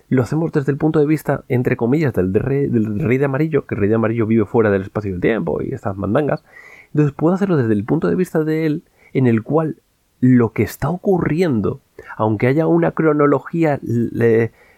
lo 0.09 0.23
hacemos 0.23 0.51
desde 0.51 0.73
el 0.73 0.79
punto 0.79 0.99
de 0.99 1.07
vista, 1.07 1.45
entre 1.49 1.77
comillas, 1.77 2.13
del 2.13 2.35
rey, 2.35 2.67
del 2.67 2.99
rey 2.99 3.17
de 3.17 3.27
amarillo, 3.27 3.65
que 3.67 3.77
el 3.77 3.81
rey 3.81 3.89
de 3.89 3.95
amarillo 3.95 4.27
vive 4.27 4.45
fuera 4.45 4.69
del 4.69 4.83
espacio 4.83 5.11
y 5.11 5.13
del 5.13 5.21
tiempo 5.21 5.63
y 5.63 5.73
estas 5.73 5.97
mandangas. 5.97 6.43
Entonces 6.89 7.15
puedo 7.15 7.37
hacerlo 7.37 7.57
desde 7.57 7.75
el 7.75 7.85
punto 7.85 8.09
de 8.09 8.17
vista 8.17 8.43
de 8.43 8.67
él 8.67 8.83
en 9.13 9.27
el 9.27 9.43
cual 9.43 9.77
lo 10.21 10.53
que 10.53 10.63
está 10.63 10.91
ocurriendo, 10.91 11.81
aunque 12.17 12.47
haya 12.47 12.67
una 12.67 12.93
cronología 12.93 13.81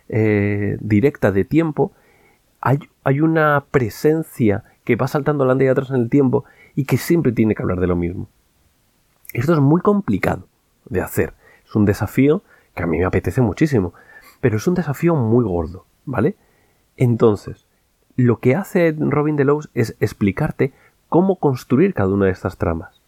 eh, 0.08 0.78
directa 0.80 1.32
de 1.32 1.44
tiempo, 1.44 1.92
hay, 2.62 3.20
una 3.20 3.64
presencia 3.70 4.64
que 4.84 4.96
va 4.96 5.08
saltando 5.08 5.44
adelante 5.44 5.64
y 5.64 5.68
atrás 5.68 5.90
en 5.90 5.96
el 5.96 6.08
tiempo 6.08 6.44
y 6.76 6.84
que 6.84 6.96
siempre 6.96 7.32
tiene 7.32 7.54
que 7.54 7.62
hablar 7.62 7.80
de 7.80 7.88
lo 7.88 7.96
mismo. 7.96 8.28
Esto 9.32 9.52
es 9.52 9.58
muy 9.58 9.80
complicado 9.80 10.46
de 10.88 11.00
hacer. 11.00 11.34
Es 11.66 11.74
un 11.74 11.84
desafío 11.84 12.42
que 12.74 12.84
a 12.84 12.86
mí 12.86 12.98
me 12.98 13.04
apetece 13.04 13.40
muchísimo, 13.40 13.94
pero 14.40 14.56
es 14.56 14.66
un 14.66 14.74
desafío 14.74 15.16
muy 15.16 15.44
gordo, 15.44 15.86
¿vale? 16.04 16.36
Entonces, 16.96 17.66
lo 18.16 18.38
que 18.38 18.54
hace 18.54 18.94
Robin 18.96 19.36
Delos 19.36 19.70
es 19.74 19.96
explicarte 20.00 20.72
cómo 21.08 21.36
construir 21.36 21.94
cada 21.94 22.10
una 22.10 22.26
de 22.26 22.32
estas 22.32 22.56
tramas. 22.58 23.01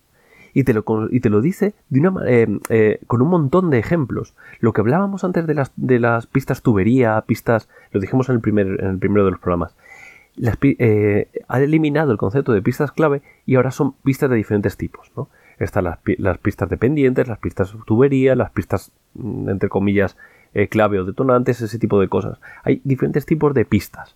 Y 0.55 0.63
te 0.63 0.73
lo, 0.73 0.85
y 1.11 1.19
te 1.19 1.31
lo 1.31 1.41
dice 1.41 1.75
eh, 1.93 2.59
eh, 2.69 3.01
con 3.09 3.21
un 3.21 3.29
montón 3.29 3.71
de 3.71 3.79
ejemplos. 3.79 4.35
Lo 4.61 4.73
que 4.73 4.81
hablábamos 4.81 5.25
antes 5.25 5.49
de 5.49 5.55
las, 5.55 5.73
de 5.77 5.99
las 5.99 6.29
pistas 6.29 6.63
tubería, 6.63 7.21
pistas, 7.27 7.69
lo 7.91 8.01
dijimos 8.01 8.29
en 8.29 8.37
el, 8.37 8.41
primer, 8.41 8.81
en 8.81 8.87
el 8.87 8.99
primero 8.99 9.25
de 9.25 9.33
los 9.33 9.41
programas. 9.41 9.77
Eh, 10.63 11.29
ha 11.49 11.61
eliminado 11.61 12.13
el 12.13 12.19
concepto 12.19 12.53
de 12.53 12.63
pistas 12.63 12.93
clave 12.93 13.23
y 13.47 13.57
ahora 13.57 13.73
son 13.73 13.93
pistas 13.93 14.31
de 14.31 14.37
diferentes 14.37 14.77
tipos. 14.77 15.11
¿no? 15.17 15.29
Están 15.59 15.85
las, 15.85 15.99
las 16.19 16.39
pistas 16.39 16.69
dependientes, 16.69 17.27
las 17.27 17.39
pistas 17.39 17.75
tubería, 17.85 18.37
las 18.37 18.53
pistas, 18.53 18.93
mm, 19.15 19.49
entre 19.49 19.69
comillas, 19.69 20.17
clave 20.71 21.01
o 21.01 21.05
detonantes, 21.05 21.61
ese 21.63 21.81
tipo 21.81 22.01
de 22.01 22.07
cosas. 22.07 22.39
Hay 22.63 22.81
diferentes 22.85 23.27
tipos 23.27 23.55
de 23.55 23.65
pistas. 23.65 24.15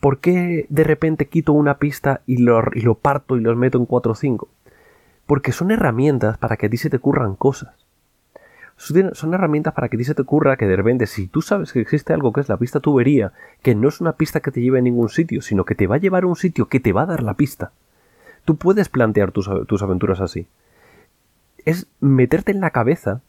¿Por 0.00 0.18
qué 0.18 0.66
de 0.68 0.82
repente 0.84 1.26
quito 1.26 1.52
una 1.52 1.78
pista 1.78 2.20
y 2.26 2.38
lo, 2.38 2.62
y 2.74 2.80
lo 2.80 2.96
parto 2.96 3.36
y 3.36 3.40
los 3.40 3.56
meto 3.56 3.78
en 3.78 3.86
4 3.86 4.10
o 4.10 4.14
5? 4.16 4.48
Porque 5.26 5.52
son 5.52 5.70
herramientas 5.70 6.38
para 6.38 6.56
que 6.56 6.66
a 6.66 6.70
ti 6.70 6.76
se 6.76 6.90
te 6.90 6.96
ocurran 6.96 7.34
cosas. 7.34 7.74
Son 8.76 9.34
herramientas 9.34 9.72
para 9.72 9.88
que 9.88 9.96
a 9.96 9.98
ti 9.98 10.04
se 10.04 10.14
te 10.14 10.22
ocurra 10.22 10.56
que 10.56 10.66
de 10.66 10.76
repente, 10.76 11.06
si 11.06 11.28
tú 11.28 11.40
sabes 11.40 11.72
que 11.72 11.80
existe 11.80 12.12
algo 12.12 12.32
que 12.32 12.42
es 12.42 12.48
la 12.48 12.58
pista 12.58 12.80
tubería, 12.80 13.32
que 13.62 13.74
no 13.74 13.88
es 13.88 14.00
una 14.00 14.12
pista 14.12 14.40
que 14.40 14.50
te 14.50 14.60
lleve 14.60 14.78
a 14.78 14.82
ningún 14.82 15.08
sitio, 15.08 15.40
sino 15.40 15.64
que 15.64 15.74
te 15.74 15.86
va 15.86 15.96
a 15.96 15.98
llevar 15.98 16.24
a 16.24 16.26
un 16.26 16.36
sitio 16.36 16.68
que 16.68 16.78
te 16.78 16.92
va 16.92 17.02
a 17.02 17.06
dar 17.06 17.22
la 17.22 17.34
pista, 17.34 17.72
tú 18.44 18.56
puedes 18.56 18.90
plantear 18.90 19.32
tus, 19.32 19.48
tus 19.66 19.82
aventuras 19.82 20.20
así. 20.20 20.46
Es 21.64 21.86
meterte 22.00 22.52
en 22.52 22.60
la 22.60 22.70
cabeza 22.70 23.22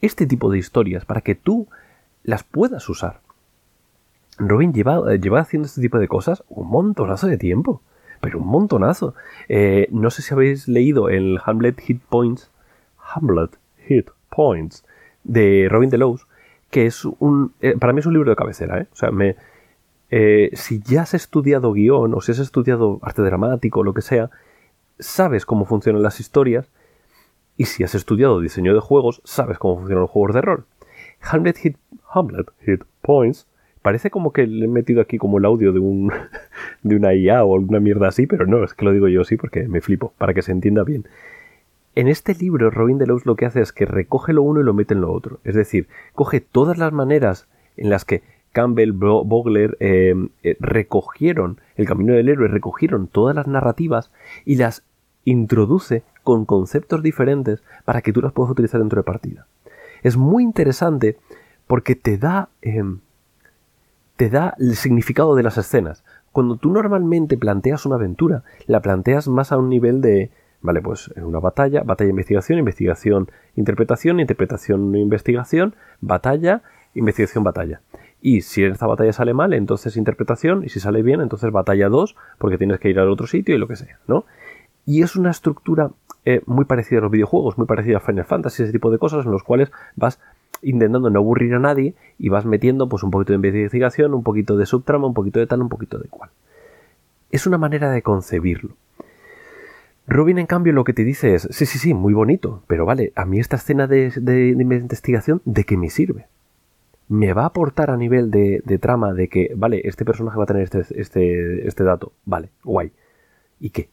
este 0.00 0.26
tipo 0.26 0.50
de 0.50 0.58
historias 0.58 1.04
para 1.04 1.20
que 1.20 1.34
tú 1.34 1.68
las 2.24 2.42
puedas 2.42 2.88
usar. 2.88 3.20
Robin 4.38 4.72
lleva, 4.72 5.14
lleva 5.16 5.40
haciendo 5.40 5.66
este 5.66 5.80
tipo 5.80 5.98
de 5.98 6.08
cosas 6.08 6.44
un 6.48 6.68
montonazo 6.68 7.26
de 7.26 7.38
tiempo. 7.38 7.82
Pero 8.22 8.38
un 8.38 8.46
montonazo. 8.46 9.14
Eh, 9.48 9.88
no 9.90 10.10
sé 10.10 10.22
si 10.22 10.32
habéis 10.32 10.68
leído 10.68 11.08
el 11.08 11.40
Hamlet 11.44 11.78
Hit 11.80 12.00
Points. 12.08 12.50
Hamlet 12.96 13.58
Hit 13.88 14.10
Points. 14.30 14.84
De 15.24 15.66
Robin 15.68 15.90
Delos. 15.90 16.28
Que 16.70 16.86
es 16.86 17.04
un. 17.04 17.52
Eh, 17.60 17.76
para 17.78 17.92
mí 17.92 17.98
es 17.98 18.06
un 18.06 18.14
libro 18.14 18.30
de 18.30 18.36
cabecera, 18.36 18.78
¿eh? 18.78 18.86
O 18.92 18.96
sea, 18.96 19.10
me. 19.10 19.34
Eh, 20.10 20.50
si 20.54 20.80
ya 20.80 21.02
has 21.02 21.14
estudiado 21.14 21.72
guion 21.72 22.14
o 22.14 22.20
si 22.20 22.30
has 22.30 22.38
estudiado 22.38 23.00
arte 23.02 23.22
dramático 23.22 23.80
o 23.80 23.82
lo 23.82 23.92
que 23.92 24.02
sea, 24.02 24.30
sabes 25.00 25.44
cómo 25.44 25.64
funcionan 25.64 26.02
las 26.02 26.20
historias. 26.20 26.70
Y 27.56 27.64
si 27.64 27.82
has 27.82 27.96
estudiado 27.96 28.38
diseño 28.38 28.72
de 28.72 28.80
juegos, 28.80 29.20
sabes 29.24 29.58
cómo 29.58 29.78
funcionan 29.78 30.02
los 30.02 30.10
juegos 30.10 30.34
de 30.34 30.42
rol. 30.42 30.64
Hamlet 31.22 31.58
Hit, 31.58 31.76
Hamlet 32.08 32.46
Hit 32.60 32.84
Points 33.00 33.48
Parece 33.82 34.10
como 34.10 34.32
que 34.32 34.46
le 34.46 34.64
he 34.64 34.68
metido 34.68 35.00
aquí 35.00 35.18
como 35.18 35.38
el 35.38 35.44
audio 35.44 35.72
de 35.72 35.80
un 35.80 36.12
de 36.82 36.96
una 36.96 37.14
IA 37.14 37.44
o 37.44 37.54
alguna 37.56 37.80
mierda 37.80 38.08
así, 38.08 38.26
pero 38.26 38.46
no, 38.46 38.64
es 38.64 38.74
que 38.74 38.84
lo 38.84 38.92
digo 38.92 39.08
yo 39.08 39.22
así 39.22 39.36
porque 39.36 39.68
me 39.68 39.80
flipo, 39.80 40.14
para 40.18 40.34
que 40.34 40.42
se 40.42 40.52
entienda 40.52 40.84
bien. 40.84 41.06
En 41.94 42.08
este 42.08 42.34
libro, 42.34 42.70
Robin 42.70 42.96
Delos 42.96 43.26
lo 43.26 43.36
que 43.36 43.44
hace 43.44 43.60
es 43.60 43.72
que 43.72 43.84
recoge 43.84 44.32
lo 44.32 44.42
uno 44.42 44.60
y 44.60 44.64
lo 44.64 44.72
mete 44.72 44.94
en 44.94 45.02
lo 45.02 45.12
otro. 45.12 45.40
Es 45.44 45.54
decir, 45.54 45.88
coge 46.14 46.40
todas 46.40 46.78
las 46.78 46.92
maneras 46.92 47.48
en 47.76 47.90
las 47.90 48.04
que 48.04 48.22
Campbell, 48.52 48.92
Bogler 48.92 49.76
eh, 49.80 50.14
eh, 50.42 50.56
recogieron 50.60 51.60
el 51.76 51.86
camino 51.86 52.14
del 52.14 52.28
héroe, 52.28 52.48
recogieron 52.48 53.08
todas 53.08 53.34
las 53.34 53.46
narrativas 53.46 54.12
y 54.44 54.56
las 54.56 54.84
introduce 55.24 56.02
con 56.22 56.44
conceptos 56.44 57.02
diferentes 57.02 57.62
para 57.84 58.02
que 58.02 58.12
tú 58.12 58.22
las 58.22 58.32
puedas 58.32 58.52
utilizar 58.52 58.80
dentro 58.80 59.00
de 59.00 59.04
partida. 59.04 59.46
Es 60.02 60.16
muy 60.16 60.42
interesante 60.42 61.16
porque 61.66 61.94
te 61.94 62.18
da 62.18 62.48
em, 62.60 63.00
te 64.16 64.30
da 64.30 64.54
el 64.58 64.76
significado 64.76 65.34
de 65.34 65.42
las 65.42 65.58
escenas. 65.58 66.04
Cuando 66.32 66.56
tú 66.56 66.70
normalmente 66.70 67.36
planteas 67.36 67.86
una 67.86 67.96
aventura, 67.96 68.42
la 68.66 68.80
planteas 68.80 69.28
más 69.28 69.52
a 69.52 69.58
un 69.58 69.68
nivel 69.68 70.00
de, 70.00 70.30
vale, 70.62 70.80
pues 70.80 71.08
una 71.16 71.40
batalla, 71.40 71.82
batalla, 71.82 72.10
investigación, 72.10 72.58
investigación, 72.58 73.30
interpretación, 73.56 74.20
interpretación, 74.20 74.96
investigación, 74.96 75.74
batalla, 76.00 76.62
investigación, 76.94 77.44
batalla. 77.44 77.80
Y 78.20 78.42
si 78.42 78.64
esta 78.64 78.86
batalla 78.86 79.12
sale 79.12 79.34
mal, 79.34 79.52
entonces 79.52 79.96
interpretación, 79.96 80.64
y 80.64 80.68
si 80.68 80.78
sale 80.78 81.02
bien, 81.02 81.20
entonces 81.20 81.50
batalla 81.50 81.88
2, 81.88 82.16
porque 82.38 82.56
tienes 82.56 82.78
que 82.78 82.88
ir 82.88 82.98
al 83.00 83.10
otro 83.10 83.26
sitio 83.26 83.54
y 83.54 83.58
lo 83.58 83.66
que 83.66 83.76
sea, 83.76 83.98
¿no? 84.06 84.24
Y 84.86 85.02
es 85.02 85.16
una 85.16 85.30
estructura 85.30 85.90
eh, 86.24 86.40
muy 86.46 86.64
parecida 86.64 87.00
a 87.00 87.02
los 87.02 87.10
videojuegos, 87.10 87.58
muy 87.58 87.66
parecida 87.66 87.96
a 87.96 88.00
Final 88.00 88.24
Fantasy, 88.24 88.62
ese 88.62 88.72
tipo 88.72 88.90
de 88.92 88.98
cosas 88.98 89.26
en 89.26 89.32
los 89.32 89.42
cuales 89.42 89.72
vas 89.96 90.20
intentando 90.60 91.10
no 91.10 91.18
aburrir 91.18 91.54
a 91.54 91.58
nadie 91.58 91.94
y 92.18 92.28
vas 92.28 92.44
metiendo 92.44 92.88
pues 92.88 93.02
un 93.02 93.10
poquito 93.10 93.32
de 93.32 93.48
investigación, 93.48 94.14
un 94.14 94.22
poquito 94.22 94.56
de 94.56 94.66
subtrama, 94.66 95.06
un 95.06 95.14
poquito 95.14 95.40
de 95.40 95.46
tal, 95.46 95.62
un 95.62 95.68
poquito 95.68 95.98
de 95.98 96.08
cual. 96.08 96.30
Es 97.30 97.46
una 97.46 97.58
manera 97.58 97.90
de 97.90 98.02
concebirlo. 98.02 98.76
Robin, 100.06 100.38
en 100.38 100.46
cambio, 100.46 100.72
lo 100.72 100.84
que 100.84 100.92
te 100.92 101.04
dice 101.04 101.34
es, 101.34 101.48
sí, 101.50 101.64
sí, 101.64 101.78
sí, 101.78 101.94
muy 101.94 102.12
bonito, 102.12 102.62
pero 102.66 102.84
vale, 102.84 103.12
a 103.14 103.24
mí 103.24 103.38
esta 103.38 103.56
escena 103.56 103.86
de, 103.86 104.12
investigación, 104.58 105.40
¿de 105.44 105.64
qué 105.64 105.76
me 105.76 105.90
sirve? 105.90 106.26
Me 107.08 107.32
va 107.32 107.42
a 107.42 107.46
aportar 107.46 107.90
a 107.90 107.96
nivel 107.96 108.30
de, 108.30 108.78
trama 108.80 109.12
de 109.12 109.28
que, 109.28 109.52
vale, 109.56 109.80
este 109.84 110.04
personaje 110.04 110.36
va 110.36 110.44
a 110.44 110.46
tener 110.46 110.64
este, 110.64 110.84
este, 111.00 111.66
este 111.66 111.84
dato, 111.84 112.12
vale, 112.24 112.50
guay. 112.64 112.92
¿Y 113.60 113.70
qué? 113.70 113.88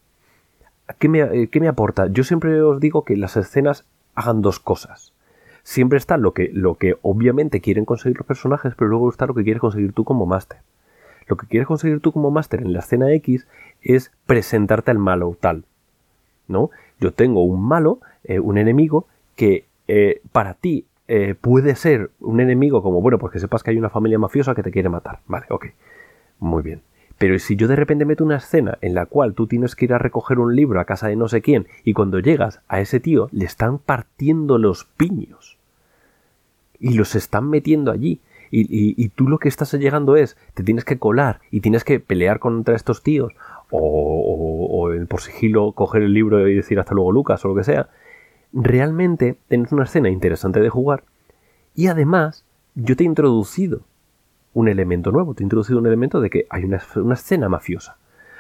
¿Qué 0.98 1.08
me, 1.08 1.48
¿Qué 1.48 1.60
me 1.60 1.68
aporta? 1.68 2.08
Yo 2.08 2.24
siempre 2.24 2.60
os 2.62 2.80
digo 2.80 3.06
que 3.06 3.16
las 3.16 3.38
escenas 3.38 3.86
hagan 4.16 4.42
dos 4.42 4.60
cosas 4.60 5.14
siempre 5.70 6.00
está 6.00 6.18
lo 6.18 6.34
que, 6.34 6.50
lo 6.52 6.76
que 6.76 6.96
obviamente 7.04 7.62
quieren 7.62 7.86
conseguir 7.86 8.18
los 8.18 8.26
personajes, 8.26 8.74
pero 8.76 8.90
luego 8.90 9.08
está 9.08 9.28
lo 9.28 9.36
que 9.36 9.44
quieres 9.44 9.62
conseguir 9.62 9.94
tú 9.94 10.04
como 10.04 10.26
máster. 10.26 10.58
Lo 11.28 11.38
que 11.38 11.46
quieres 11.46 11.68
conseguir 11.68 12.00
tú 12.00 12.12
como 12.12 12.32
máster 12.32 12.62
en 12.62 12.74
la 12.74 12.80
escena 12.80 13.14
X 13.14 13.48
es 13.84 14.12
presentarte 14.26 14.90
al 14.90 14.98
malo 14.98 15.38
tal. 15.40 15.66
¿No? 16.48 16.72
Yo 17.00 17.14
tengo 17.14 17.44
un 17.44 17.62
malo, 17.62 18.00
eh, 18.24 18.40
un 18.40 18.58
enemigo, 18.58 19.06
que 19.36 19.66
eh, 19.88 20.24
para 20.32 20.56
ti 20.56 20.88
eh, 21.08 21.36
puede 21.40 21.76
ser 21.76 22.10
un 22.20 22.40
enemigo 22.40 22.82
como, 22.82 23.00
bueno, 23.00 23.20
pues 23.20 23.32
que 23.32 23.40
sepas 23.40 23.62
que 23.62 23.70
hay 23.70 23.78
una 23.78 23.92
familia 23.92 24.18
mafiosa 24.18 24.56
que 24.56 24.64
te 24.64 24.72
quiere 24.72 24.90
matar. 24.90 25.20
Vale, 25.28 25.46
ok. 25.50 25.68
Muy 26.40 26.64
bien. 26.64 26.82
Pero 27.20 27.38
si 27.38 27.56
yo 27.56 27.68
de 27.68 27.76
repente 27.76 28.06
meto 28.06 28.24
una 28.24 28.38
escena 28.38 28.80
en 28.82 28.96
la 28.96 29.06
cual 29.06 29.36
tú 29.36 29.46
tienes 29.46 29.76
que 29.76 29.86
ir 29.86 29.94
a 29.94 30.00
recoger 30.00 30.40
un 30.40 30.56
libro 30.56 30.80
a 30.80 30.86
casa 30.86 31.10
de 31.10 31.16
no 31.16 31.28
sé 31.28 31.44
quién 31.44 31.68
y 31.84 31.94
cuando 31.94 32.18
llegas 32.18 32.62
a 32.68 32.82
ese 32.82 33.00
tío 33.00 33.30
le 33.32 33.46
están 33.46 33.78
partiendo 33.78 34.58
los 34.58 34.86
piños 34.86 35.59
y 36.80 36.94
los 36.94 37.16
están 37.16 37.50
metiendo 37.50 37.92
allí 37.92 38.22
y, 38.52 39.10
tú 39.10 39.28
lo 39.28 39.38
que 39.38 39.48
estás 39.48 39.72
llegando 39.74 40.16
es, 40.16 40.36
te 40.56 40.64
tienes 40.64 40.84
que 40.84 40.98
colar 40.98 41.40
y 41.52 41.62
tienes 41.62 41.84
que 41.84 42.00
pelear 42.00 42.40
contra 42.40 42.76
estos 42.76 43.04
tíos 43.04 43.34
o, 43.70 44.90
o, 44.90 45.06
por 45.08 45.22
sigilo 45.22 45.74
coger 45.74 46.02
el 46.02 46.14
libro 46.14 46.48
y 46.48 46.56
decir 46.56 46.80
hasta 46.80 46.96
luego 46.96 47.12
Lucas 47.12 47.46
o 47.46 47.50
lo 47.50 47.56
que 47.56 47.64
sea, 47.64 47.90
realmente 48.52 49.38
tienes 49.48 49.72
una 49.72 49.84
escena 49.84 50.10
interesante 50.10 50.60
de 50.60 50.70
jugar 50.70 51.04
y 51.76 51.88
además 51.88 52.44
yo 52.76 52.96
te 52.96 53.04
he 53.04 53.06
introducido 53.06 53.82
un 54.54 54.68
elemento 54.68 55.12
nuevo, 55.12 55.34
te 55.34 55.44
he 55.44 55.46
introducido 55.46 55.80
un 55.80 55.88
elemento 55.88 56.22
de 56.22 56.30
que 56.30 56.48
hay 56.50 56.64
una, 56.64 56.82
escena 57.14 57.50
mafiosa, 57.50 57.98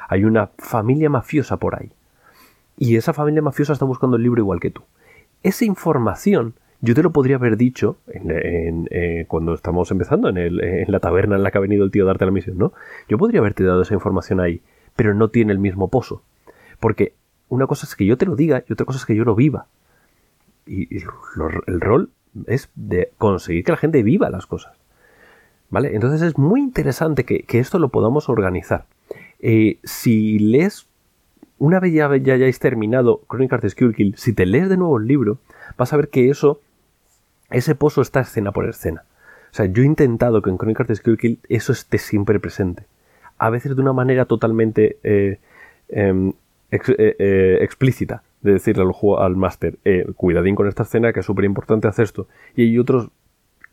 hay 0.08 0.23
una 0.23 0.49
familia 0.58 1.10
mafiosa 1.10 1.58
por 1.58 1.80
ahí. 1.80 1.91
Y 2.78 2.95
esa 2.95 3.13
familia 3.13 3.41
mafiosa 3.41 3.73
está 3.73 3.86
buscando 3.86 4.17
el 4.17 4.23
libro 4.23 4.41
igual 4.41 4.60
que 4.60 4.71
tú. 4.71 4.84
Esa 5.43 5.65
información 5.65 6.56
yo 6.81 6.95
te 6.95 7.03
lo 7.03 7.11
podría 7.11 7.35
haber 7.35 7.57
dicho 7.57 7.97
en, 8.07 8.87
eh, 8.91 9.25
cuando 9.27 9.53
estamos 9.53 9.91
empezando, 9.91 10.29
en, 10.29 10.37
el, 10.37 10.85
la 10.87 10.99
taberna 10.99 11.35
en 11.35 11.43
la 11.43 11.51
que 11.51 11.57
ha 11.57 11.61
venido 11.61 11.83
el 11.83 11.91
tío 11.91 12.03
a 12.03 12.07
darte 12.07 12.25
la 12.25 12.31
misión, 12.31 12.57
¿no? 12.57 12.73
Yo 13.09 13.17
podría 13.17 13.41
haberte 13.41 13.63
dado 13.63 13.81
esa 13.81 13.93
información 13.93 14.39
ahí, 14.39 14.61
pero 14.95 15.13
no 15.13 15.29
tiene 15.29 15.51
el 15.51 15.59
mismo 15.59 15.89
pozo. 15.89 16.23
Porque 16.79 17.13
una 17.49 17.67
cosa 17.67 17.85
es 17.85 17.95
que 17.95 18.05
yo 18.05 18.17
te 18.17 18.25
lo 18.25 18.35
diga 18.35 18.63
y 18.67 18.73
otra 18.73 18.85
cosa 18.85 18.99
es 18.99 19.05
que 19.05 19.15
yo 19.15 19.25
lo 19.25 19.35
viva. 19.35 19.67
Y, 20.65 21.03
el 21.67 21.81
rol 21.81 22.11
es 22.47 22.69
de 22.75 23.11
conseguir 23.17 23.63
que 23.65 23.71
la 23.71 23.77
gente 23.77 24.03
viva 24.03 24.29
las 24.29 24.45
cosas. 24.45 24.77
¿Vale? 25.69 25.93
Entonces 25.93 26.21
es 26.21 26.37
muy 26.37 26.61
interesante 26.61 27.25
que, 27.25 27.45
esto 27.59 27.77
lo 27.77 27.89
podamos 27.89 28.29
organizar. 28.29 28.85
Eh, 29.39 29.79
si 29.83 30.39
lees, 30.39 30.87
una 31.57 31.79
vez 31.79 31.93
ya, 31.93 32.15
ya 32.17 32.33
hayáis 32.35 32.59
terminado 32.59 33.21
Crónicas 33.27 33.61
de 33.61 33.69
Skullkill, 33.69 34.15
si 34.17 34.33
te 34.33 34.45
lees 34.45 34.69
de 34.69 34.77
nuevo 34.77 34.97
el 34.97 35.07
libro, 35.07 35.39
vas 35.77 35.93
a 35.93 35.97
ver 35.97 36.09
que 36.09 36.29
eso, 36.29 36.61
ese 37.51 37.75
pozo 37.75 38.01
está 38.01 38.21
escena 38.21 38.51
por 38.51 38.67
escena. 38.67 39.03
O 39.51 39.53
sea, 39.53 39.65
yo 39.65 39.83
he 39.83 39.85
intentado 39.85 40.41
que 40.41 40.49
en 40.49 40.57
Crónicas 40.57 40.88
de 40.88 40.95
Skullkill 40.95 41.39
eso 41.49 41.71
esté 41.71 41.97
siempre 41.97 42.39
presente. 42.39 42.85
A 43.38 43.49
veces 43.49 43.75
de 43.75 43.81
una 43.81 43.93
manera 43.93 44.25
totalmente 44.25 44.97
eh, 45.03 45.39
em, 45.89 46.33
eh, 46.71 47.57
explícita, 47.62 48.21
de 48.41 48.53
decirle 48.53 48.83
al, 48.83 48.93
al 49.17 49.35
máster, 49.35 49.79
cuidadín 50.15 50.55
con 50.55 50.67
esta 50.67 50.83
escena 50.83 51.12
que 51.12 51.21
es 51.21 51.25
súper 51.25 51.45
importante 51.45 51.88
hacer 51.88 52.03
esto. 52.03 52.27
Y 52.55 52.63
hay 52.63 52.79
otros, 52.79 53.09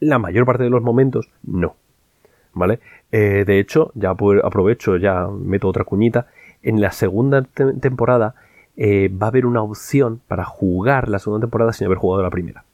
la 0.01 0.19
mayor 0.19 0.47
parte 0.47 0.65
de 0.65 0.71
los 0.71 0.83
momentos, 0.83 1.31
no. 1.43 1.77
¿vale? 2.57 2.81
Eh, 3.13 3.45
de 3.47 3.61
hecho, 3.61 3.93
ya 3.95 4.11
aprovecho, 4.11 4.97
ya 4.97 5.29
meto 5.29 5.69
otra 5.69 5.85
cuñita. 5.85 6.27
en 6.63 6.81
la 6.81 6.91
segunda 6.91 7.43
temporada 7.43 8.35
eh, 8.77 9.09
va 9.09 9.27
a 9.27 9.29
haber 9.29 9.47
una 9.47 9.63
opción 9.63 10.21
para 10.27 10.45
jugar 10.45 11.09
la 11.09 11.19
segunda 11.19 11.45
temporada 11.45 11.73
sin 11.73 11.87
haber 11.87 11.99
jugado 11.99 12.23
la 12.23 12.31
primera. 12.31 12.65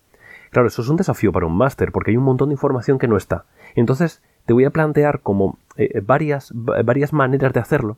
Claro, 0.52 0.68
eso 0.68 0.82
es 0.82 0.88
un 0.90 0.96
desafío 0.96 1.32
para 1.32 1.46
un 1.46 1.56
máster, 1.56 1.92
porque 1.92 2.10
hay 2.10 2.18
un 2.18 2.24
montón 2.24 2.50
de 2.50 2.52
información 2.52 2.98
que 2.98 3.08
no 3.08 3.16
está. 3.16 3.46
Entonces, 3.74 4.22
te 4.44 4.52
voy 4.52 4.66
a 4.66 4.70
plantear 4.70 5.20
como 5.20 5.58
eh, 5.76 6.02
varias, 6.04 6.52
varias 6.54 7.14
maneras 7.14 7.54
de 7.54 7.60
hacerlo, 7.60 7.96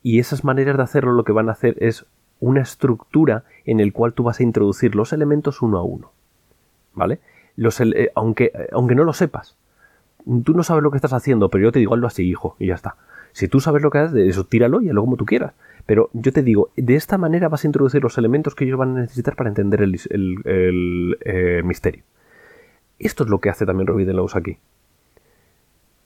y 0.00 0.20
esas 0.20 0.44
maneras 0.44 0.76
de 0.76 0.84
hacerlo 0.84 1.12
lo 1.12 1.24
que 1.24 1.32
van 1.32 1.48
a 1.48 1.52
hacer 1.52 1.76
es 1.80 2.06
una 2.38 2.62
estructura 2.62 3.42
en 3.64 3.80
el 3.80 3.92
cual 3.92 4.12
tú 4.12 4.22
vas 4.22 4.38
a 4.38 4.44
introducir 4.44 4.94
los 4.94 5.12
elementos 5.12 5.62
uno 5.62 5.78
a 5.78 5.82
uno. 5.82 6.12
¿Vale? 6.94 7.18
Los, 7.56 7.80
eh, 7.80 8.12
aunque, 8.14 8.52
aunque 8.72 8.94
no 8.94 9.02
lo 9.02 9.12
sepas. 9.12 9.56
Tú 10.44 10.54
no 10.54 10.62
sabes 10.62 10.84
lo 10.84 10.92
que 10.92 10.98
estás 10.98 11.12
haciendo, 11.12 11.48
pero 11.48 11.64
yo 11.64 11.72
te 11.72 11.80
digo, 11.80 11.94
hazlo 11.94 12.06
así, 12.06 12.22
hijo, 12.22 12.54
y 12.60 12.68
ya 12.68 12.74
está. 12.74 12.94
Si 13.32 13.48
tú 13.48 13.58
sabes 13.58 13.82
lo 13.82 13.90
que 13.90 13.98
haces, 13.98 14.28
eso 14.28 14.44
tíralo 14.44 14.80
y 14.80 14.90
hazlo 14.90 15.00
como 15.00 15.16
tú 15.16 15.26
quieras. 15.26 15.54
Pero 15.86 16.08
yo 16.12 16.32
te 16.32 16.42
digo, 16.42 16.70
de 16.76 16.94
esta 16.94 17.18
manera 17.18 17.48
vas 17.48 17.64
a 17.64 17.68
introducir 17.68 18.02
los 18.02 18.16
elementos 18.16 18.54
que 18.54 18.64
ellos 18.64 18.78
van 18.78 18.96
a 18.96 19.00
necesitar 19.02 19.36
para 19.36 19.50
entender 19.50 19.82
el, 19.82 21.18
eh, 21.24 21.62
misterio. 21.64 22.04
Esto 22.98 23.24
es 23.24 23.30
lo 23.30 23.40
que 23.40 23.50
hace 23.50 23.66
también 23.66 23.86
Robin 23.86 24.06
Delos 24.06 24.36
aquí. 24.36 24.58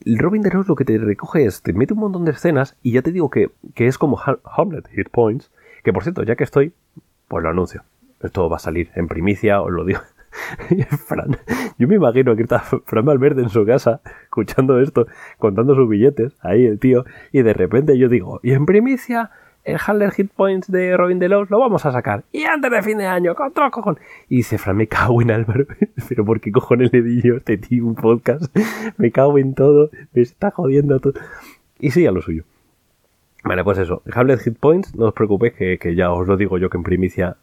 Robin 0.05 0.43
Delos 0.43 0.69
lo 0.69 0.75
que 0.75 0.85
te 0.85 0.99
recoge 0.99 1.45
es, 1.45 1.62
te 1.62 1.73
mete 1.73 1.95
un 1.95 2.01
montón 2.01 2.25
de 2.25 2.33
escenas 2.33 2.77
y 2.83 2.93
ya 2.93 3.03
te 3.03 3.12
digo 3.12 3.31
que, 3.31 3.51
es 3.77 3.99
como 3.99 4.19
Hamlet 4.45 4.88
Hit 4.88 5.11
Points, 5.11 5.51
que 5.85 5.93
por 5.93 6.03
cierto, 6.03 6.23
ya 6.23 6.35
que 6.35 6.45
estoy, 6.45 6.73
pues 7.29 7.43
lo 7.43 7.51
anuncio. 7.51 7.85
Esto 8.23 8.49
va 8.49 8.57
a 8.57 8.61
salir 8.61 8.91
en 8.95 9.07
primicia, 9.07 9.61
os 9.61 9.71
lo 9.71 9.85
digo. 9.85 10.01
Fran, 11.07 11.37
yo 11.79 11.88
me 11.88 11.97
imagino 11.97 12.37
que 12.37 12.43
está 12.43 12.61
Fran 12.61 13.05
Valverde 13.05 13.43
en 13.43 13.49
su 13.49 13.64
casa, 13.64 14.01
escuchando 14.25 14.81
esto, 14.81 15.07
contando 15.38 15.75
sus 15.75 15.88
billetes, 15.88 16.37
ahí 16.41 16.67
el 16.67 16.79
tío, 16.79 17.05
y 17.33 17.43
de 17.43 17.55
repente 17.55 17.97
yo 17.97 18.09
digo, 18.09 18.41
y 18.43 18.53
en 18.53 18.67
primicia, 18.67 19.31
el 19.68 19.78
Handler 19.85 20.11
Hit 20.12 20.31
Points 20.33 20.70
de 20.70 20.96
Robin 20.96 21.18
Delos 21.18 21.50
lo 21.50 21.59
vamos 21.59 21.85
a 21.85 21.92
sacar. 21.92 22.24
Y 22.33 22.44
antes 22.44 22.70
de 22.70 22.83
fin 22.83 22.98
de 22.98 23.07
año, 23.07 23.35
con 23.35 23.52
todo 23.52 23.70
cojón. 23.70 23.98
Y 24.28 24.37
dice, 24.37 24.57
Fran, 24.57 24.76
me 24.76 24.87
cago 24.87 25.20
en 25.20 25.31
Álvaro. 25.31 25.66
Pero 26.09 26.24
¿por 26.24 26.40
qué 26.40 26.50
cojones 26.50 26.92
le 26.92 27.02
di 27.02 27.20
yo 27.20 27.37
este 27.37 27.59
tío 27.59 27.87
un 27.87 27.94
podcast? 27.94 28.44
me 28.96 29.12
cago 29.12 29.38
en 29.38 29.54
todo. 29.54 29.90
Me 30.12 30.22
está 30.22 30.50
jodiendo 30.50 30.98
todo. 31.00 31.12
Y 31.78 31.90
sí, 31.90 32.07
a 32.07 32.12
lo 32.12 32.22
suyo. 32.22 32.44
Vale, 33.44 33.62
pues 33.62 33.78
eso. 33.78 34.02
Hamlet 34.12 34.40
Hit 34.40 34.59
Points, 34.59 34.94
no 34.96 35.07
os 35.07 35.14
preocupéis 35.14 35.52
que, 35.54 35.94
ya 35.94 36.11
os 36.12 36.26
lo 36.26 36.37
digo 36.37 36.59
yo 36.59 36.70
que 36.70 36.78
en 36.78 36.83
primicia, 36.83 37.37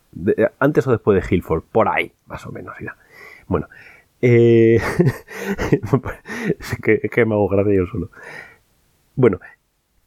antes 0.60 0.86
o 0.88 0.92
después 0.92 1.22
de 1.22 1.36
Hillford, 1.36 1.64
por 1.72 1.88
ahí, 1.88 2.12
más 2.26 2.46
o 2.46 2.52
menos, 2.52 2.76
ya. 2.82 2.98
Bueno, 3.48 3.68
eh, 4.22 4.76
es, 6.60 6.78
que, 6.82 7.00
es 7.04 7.12
que 7.12 7.26
me 7.26 7.34
hago 7.36 7.48
grande 7.48 7.76
yo 7.76 7.86
solo. 7.86 8.10
Bueno, 9.16 9.40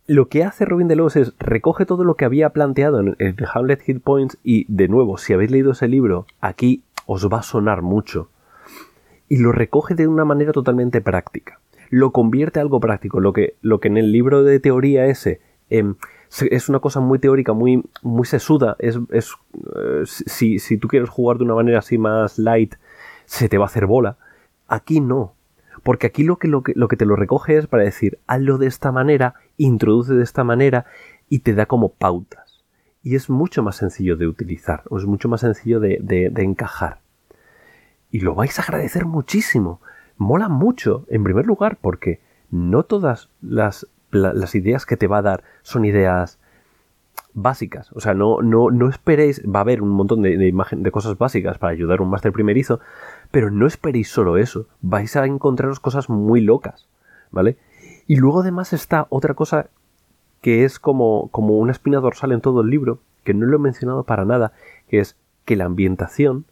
lo 0.09 0.31
que 0.31 0.43
hace 0.43 0.65
Robin 0.65 0.89
Delos 0.89 1.17
es 1.17 1.35
recoge 1.39 1.85
todo 1.85 2.03
lo 2.03 2.15
que 2.15 2.25
había 2.25 2.51
planteado 2.51 3.01
en 3.01 3.15
el 3.19 3.37
Hamlet 3.53 3.83
Hit 3.83 4.03
Points 4.03 4.39
y 4.43 4.65
de 4.73 4.89
nuevo, 4.89 5.19
si 5.19 5.35
habéis 5.35 5.51
leído 5.51 5.73
ese 5.73 5.87
libro, 5.87 6.27
aquí 6.41 6.83
os 7.05 7.29
va 7.29 7.41
a 7.41 7.43
sonar 7.43 7.83
mucho. 7.83 8.31
Y 9.29 9.37
lo 9.37 9.53
recoge 9.53 9.95
de 9.95 10.09
una 10.09 10.25
manera 10.25 10.53
totalmente 10.53 11.03
práctica. 11.03 11.61
Lo 11.91 12.11
convierte 12.11 12.59
a 12.59 12.63
algo 12.63 12.81
práctico. 12.81 13.21
Lo 13.21 13.35
que, 13.35 13.57
lo 13.61 13.81
que 13.81 13.89
en 13.89 13.99
el 13.99 14.11
libro 14.11 14.43
de 14.45 14.59
teoría 14.61 15.05
ese 15.05 15.43
em, 15.69 15.97
es 16.51 16.71
una 16.71 16.81
cosa 16.81 17.01
muy 17.01 17.19
teórica, 17.19 17.53
muy, 17.53 17.85
muy 18.03 18.25
sesuda. 18.25 18.77
Es, 18.79 18.99
es 19.11 19.35
eh, 19.77 20.03
si, 20.07 20.59
si 20.59 20.79
tú 20.79 20.89
quieres 20.89 21.11
jugar 21.11 21.37
de 21.37 21.45
una 21.45 21.55
manera 21.55 21.81
así 21.81 21.99
más 21.99 22.39
light, 22.39 22.77
se 23.27 23.51
te 23.51 23.59
va 23.59 23.65
a 23.65 23.69
hacer 23.69 23.85
bola. 23.85 24.17
Aquí 24.69 25.01
no. 25.01 25.35
Porque 25.89 26.09
aquí 26.09 26.23
lo 26.23 26.37
que, 26.37 26.49
lo 26.49 26.63
que, 26.63 26.75
lo 26.77 26.87
que 26.87 26.99
te 26.99 27.07
lo 27.07 27.17
recoge 27.17 27.57
es 27.57 27.67
para 27.67 27.83
decir, 27.83 28.19
hazlo 28.27 28.59
de 28.59 28.67
esta 28.67 28.93
manera, 28.93 29.37
introduce 29.57 30.13
de 30.13 30.23
esta 30.23 30.45
manera 30.45 30.85
y 31.31 31.39
te 31.39 31.55
da 31.55 31.65
como 31.65 31.95
pautas. 31.95 32.63
Y 33.03 33.15
es 33.15 33.31
mucho 33.31 33.63
más 33.63 33.77
sencillo 33.77 34.15
de 34.19 34.27
utilizar, 34.27 34.83
o 34.91 34.99
es 34.99 35.07
mucho 35.07 35.31
más 35.31 35.41
sencillo 35.41 35.81
de, 35.81 35.97
de, 36.03 36.43
encajar. 36.43 37.01
Y 38.11 38.21
lo 38.21 38.35
vais 38.35 38.59
a 38.59 38.63
agradecer 38.65 39.07
muchísimo. 39.07 39.81
Mola 40.19 40.51
mucho, 40.51 41.07
en 41.09 41.25
primer 41.25 41.47
lugar, 41.47 41.79
porque 41.81 42.21
no 42.51 42.83
todas 42.83 43.31
las, 43.41 43.87
las 44.11 44.55
ideas 44.55 44.85
que 44.85 44.99
te 44.99 45.07
va 45.07 45.17
a 45.17 45.23
dar 45.23 45.43
son 45.63 45.87
ideas 45.87 46.39
básicas. 47.43 47.91
O 47.93 48.01
sea, 48.01 48.15
no, 48.15 48.43
no, 48.43 48.71
no 48.71 48.89
esperéis, 48.89 49.43
va 49.45 49.61
a 49.61 49.63
haber 49.63 49.83
un 49.83 49.91
montón 49.91 50.23
de, 50.23 50.37
de, 50.37 50.53
de 50.53 50.91
cosas 50.91 51.17
básicas 51.17 51.59
para 51.59 51.73
ayudar 51.73 52.01
a 52.01 52.03
un 52.03 52.11
máster 52.11 52.33
primerizo, 52.33 52.81
pero 53.31 53.51
no 53.51 53.67
esperéis 53.67 54.09
solo 54.09 54.37
eso, 54.37 54.67
vais 54.81 55.17
a 55.17 55.27
encontraros 55.27 55.81
cosas 55.81 56.09
muy 56.09 56.41
locas, 56.41 56.87
¿vale? 57.31 57.57
Y 58.07 58.17
luego 58.17 58.41
además 58.41 58.73
está 58.73 59.07
otra 59.11 59.35
cosa 59.35 59.69
que 60.41 60.65
es 60.65 60.79
como, 60.79 61.29
como 61.31 61.59
una 61.59 61.73
espina 61.73 62.01
dorsal 62.01 62.33
en 62.33 62.41
todo 62.41 62.63
el 62.63 62.71
libro, 62.71 63.01
que 63.25 63.35
no 63.35 63.47
lo 63.47 63.57
he 63.57 63.61
mencionado 63.61 64.05
para 64.05 64.25
nada, 64.25 64.53
que 64.89 65.01
es 65.01 65.17
que 65.45 65.57
la 65.57 65.65
ambientación 65.65 66.45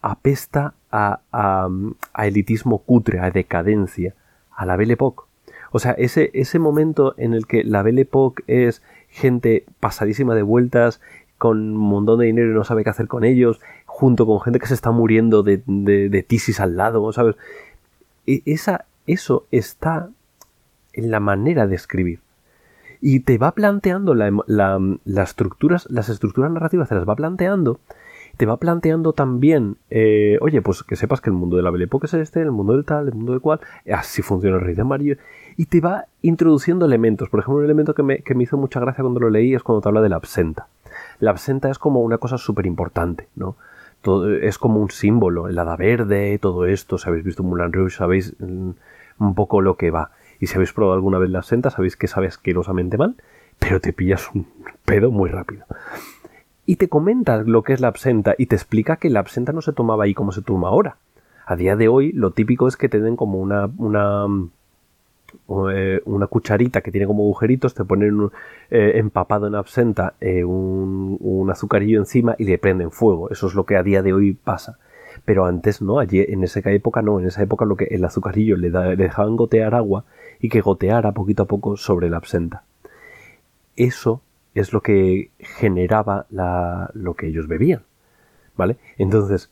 apesta 0.00 0.74
a, 0.90 1.20
a, 1.32 2.26
elitismo 2.26 2.78
cutre, 2.78 3.20
a 3.20 3.30
decadencia, 3.30 4.14
a 4.54 4.66
la 4.66 4.76
Belle 4.76 4.94
Époque. 4.94 5.24
O 5.70 5.78
sea, 5.78 5.92
ese, 5.92 6.30
ese 6.34 6.58
momento 6.58 7.14
en 7.18 7.34
el 7.34 7.46
que 7.46 7.64
la 7.64 7.82
Belle 7.82 8.02
Époque 8.02 8.42
es 8.46 8.82
gente 9.10 9.64
pasadísima 9.80 10.34
de 10.34 10.42
vueltas, 10.42 11.00
con 11.38 11.58
un 11.58 11.76
montón 11.76 12.18
de 12.18 12.26
dinero 12.26 12.50
y 12.50 12.54
no 12.54 12.64
sabe 12.64 12.84
qué 12.84 12.90
hacer 12.90 13.06
con 13.06 13.24
ellos, 13.24 13.60
junto 13.86 14.26
con 14.26 14.40
gente 14.40 14.58
que 14.58 14.66
se 14.66 14.74
está 14.74 14.90
muriendo 14.90 15.42
de, 15.42 15.62
de, 15.66 16.22
tisis 16.22 16.60
al 16.60 16.76
lado, 16.76 17.12
¿sabes? 17.12 17.36
E, 18.26 18.42
esa, 18.44 18.84
eso 19.06 19.46
está 19.50 20.10
en 20.92 21.10
la 21.10 21.20
manera 21.20 21.66
de 21.66 21.76
escribir. 21.76 22.20
Y 23.00 23.20
te 23.20 23.38
va 23.38 23.52
planteando 23.52 24.14
la, 24.14 24.32
las 25.04 25.28
estructuras, 25.28 25.86
las 25.88 26.08
estructuras 26.08 26.50
narrativas, 26.50 26.88
te 26.88 26.96
las 26.96 27.08
va 27.08 27.14
planteando. 27.14 27.78
Te 28.38 28.46
va 28.46 28.56
planteando 28.56 29.12
también, 29.12 29.78
eh, 29.90 30.38
oye, 30.40 30.62
pues 30.62 30.84
que 30.84 30.94
sepas 30.94 31.20
que 31.20 31.28
el 31.28 31.34
mundo 31.34 31.56
de 31.56 31.64
la 31.64 31.72
Belle 31.72 31.88
es 32.02 32.14
este, 32.14 32.40
el 32.40 32.52
mundo 32.52 32.72
del 32.72 32.84
tal, 32.84 33.08
el 33.08 33.14
mundo 33.14 33.32
del 33.32 33.40
cual, 33.40 33.58
así 33.92 34.22
funciona 34.22 34.58
el 34.58 34.62
Rey 34.62 34.76
de 34.76 34.82
Amarillo. 34.82 35.16
Y 35.56 35.66
te 35.66 35.80
va 35.80 36.04
introduciendo 36.22 36.86
elementos. 36.86 37.28
Por 37.30 37.40
ejemplo, 37.40 37.58
un 37.58 37.64
elemento 37.64 37.94
que 37.94 38.04
me, 38.04 38.22
hizo 38.38 38.56
mucha 38.56 38.78
gracia 38.78 39.02
cuando 39.02 39.18
lo 39.18 39.28
leí 39.28 39.54
es 39.54 39.64
cuando 39.64 39.80
te 39.80 39.88
habla 39.88 40.02
de 40.02 40.08
la 40.08 40.16
absenta. 40.16 40.68
La 41.18 41.32
absenta 41.32 41.68
es 41.68 41.80
como 41.80 42.00
una 42.00 42.18
cosa 42.18 42.38
súper 42.38 42.66
importante, 42.66 43.28
¿no? 43.34 43.56
es 44.40 44.58
como 44.58 44.80
un 44.80 44.92
símbolo, 44.92 45.48
el 45.48 45.58
hada 45.58 45.76
verde, 45.76 46.38
todo 46.38 46.64
esto, 46.64 46.96
si 46.96 47.08
habéis 47.08 47.24
visto 47.24 47.42
Moulin 47.42 47.72
Rouge, 47.72 47.96
sabéis 47.96 48.36
mm, 48.38 48.70
un 49.18 49.34
poco 49.34 49.60
lo 49.60 49.76
que 49.76 49.90
va. 49.90 50.12
Y 50.38 50.46
si 50.46 50.54
habéis 50.54 50.72
probado 50.72 50.94
alguna 50.94 51.18
vez 51.18 51.28
la 51.30 51.38
absenta, 51.40 51.70
sabéis 51.70 51.96
que 51.96 52.06
sabe 52.06 52.28
asquerosamente 52.28 52.96
mal, 52.96 53.16
pero 53.58 53.80
te 53.80 53.92
pillas 53.92 54.30
un 54.32 54.46
pedo 54.84 55.10
muy 55.10 55.28
rápido. 55.28 55.64
Y 56.68 56.76
te 56.76 56.90
comenta 56.90 57.38
lo 57.38 57.62
que 57.62 57.72
es 57.72 57.80
la 57.80 57.88
absenta 57.88 58.34
y 58.36 58.44
te 58.44 58.54
explica 58.54 58.96
que 58.96 59.08
la 59.08 59.20
absenta 59.20 59.54
no 59.54 59.62
se 59.62 59.72
tomaba 59.72 60.04
ahí 60.04 60.12
como 60.12 60.32
se 60.32 60.42
toma 60.42 60.68
ahora. 60.68 60.98
A 61.46 61.56
día 61.56 61.76
de 61.76 61.88
hoy 61.88 62.12
lo 62.12 62.32
típico 62.32 62.68
es 62.68 62.76
que 62.76 62.90
te 62.90 63.00
den 63.00 63.16
como 63.16 63.38
una, 63.38 63.70
una 63.78 64.26
eh, 65.70 66.02
una 66.04 66.26
cucharita 66.26 66.82
que 66.82 66.92
tiene 66.92 67.06
como 67.06 67.22
agujeritos, 67.22 67.72
te 67.72 67.86
ponen 67.86 68.28
eh, 68.68 68.92
empapado 68.96 69.46
en 69.46 69.54
absenta 69.54 70.12
eh, 70.20 70.44
un, 70.44 71.48
azucarillo 71.50 72.00
encima 72.00 72.34
y 72.36 72.44
le 72.44 72.58
prenden 72.58 72.90
fuego. 72.90 73.30
Eso 73.30 73.46
es 73.46 73.54
lo 73.54 73.64
que 73.64 73.78
a 73.78 73.82
día 73.82 74.02
de 74.02 74.12
hoy 74.12 74.34
pasa. 74.34 74.78
Pero 75.24 75.46
antes 75.46 75.80
no, 75.80 76.00
allí 76.00 76.20
en 76.20 76.44
esa 76.44 76.60
época 76.70 77.00
no, 77.00 77.18
en 77.18 77.28
esa 77.28 77.42
época 77.42 77.64
lo 77.64 77.76
que 77.76 77.84
el 77.84 78.04
azucarillo 78.04 78.58
le, 78.58 78.70
dejaban 78.94 79.36
gotear 79.36 79.74
agua 79.74 80.04
y 80.38 80.50
que 80.50 80.60
goteara 80.60 81.12
poquito 81.12 81.44
a 81.44 81.46
poco 81.46 81.78
sobre 81.78 82.10
la 82.10 82.18
absenta. 82.18 82.64
Eso 83.74 84.20
es 84.60 84.72
lo 84.72 84.80
que 84.80 85.30
generaba 85.38 86.26
lo 86.30 87.14
que 87.14 87.26
ellos 87.26 87.46
bebían. 87.46 87.84
¿Vale? 88.56 88.76
Entonces, 88.96 89.50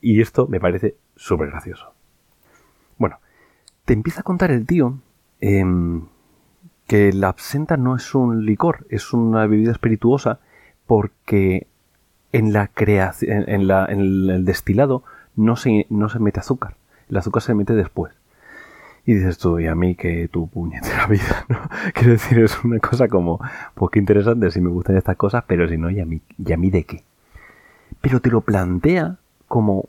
y 0.00 0.20
esto 0.20 0.48
me 0.48 0.60
parece 0.60 0.96
súper 1.14 1.50
gracioso. 1.50 1.94
Bueno, 2.98 3.18
te 3.84 3.92
empieza 3.92 4.20
a 4.20 4.24
contar 4.24 4.50
el 4.50 4.66
tío 4.66 4.98
em, 5.40 6.06
que 6.86 7.12
la 7.12 7.28
absenta 7.28 7.76
no 7.76 7.96
es 7.96 8.14
un 8.14 8.44
licor, 8.44 8.86
es 8.90 9.12
una 9.12 9.46
bebida 9.46 9.72
espirituosa 9.72 10.40
porque 10.86 11.68
en 12.32 12.52
la 12.52 12.66
creación, 12.68 13.44
en, 13.48 13.70
el 13.70 14.44
destilado 14.44 15.04
no 15.36 15.56
se, 15.56 15.86
no 15.88 16.08
se 16.08 16.18
mete 16.18 16.40
azúcar, 16.40 16.76
el 17.08 17.16
azúcar 17.16 17.42
se 17.42 17.54
mete 17.54 17.74
después. 17.74 18.12
Y 19.04 19.14
dices 19.14 19.38
tú, 19.38 19.58
y 19.58 19.66
a 19.66 19.74
mí 19.74 19.94
que 19.94 20.28
tu 20.28 20.48
puñetera 20.48 21.06
vida, 21.10 21.44
¿no? 21.48 21.58
Quiero 21.94 22.12
decir, 22.12 22.38
es 22.38 22.62
una 22.64 22.78
cosa 22.78 23.08
como, 23.08 23.40
pues 23.74 23.90
qué 23.92 23.98
interesante 23.98 24.50
si 24.50 24.60
me 24.60 24.70
gustan 24.70 24.96
estas 24.96 25.16
cosas, 25.16 25.44
pero 25.46 25.68
si 25.68 25.76
no, 25.76 25.90
¿y 25.90 26.00
a 26.00 26.06
mí, 26.06 26.20
y 26.38 26.52
a 26.52 26.56
mí 26.56 26.70
de 26.70 26.84
qué? 26.84 27.02
Pero 28.00 28.20
te 28.20 28.30
lo 28.30 28.40
plantea 28.40 29.16
como, 29.48 29.88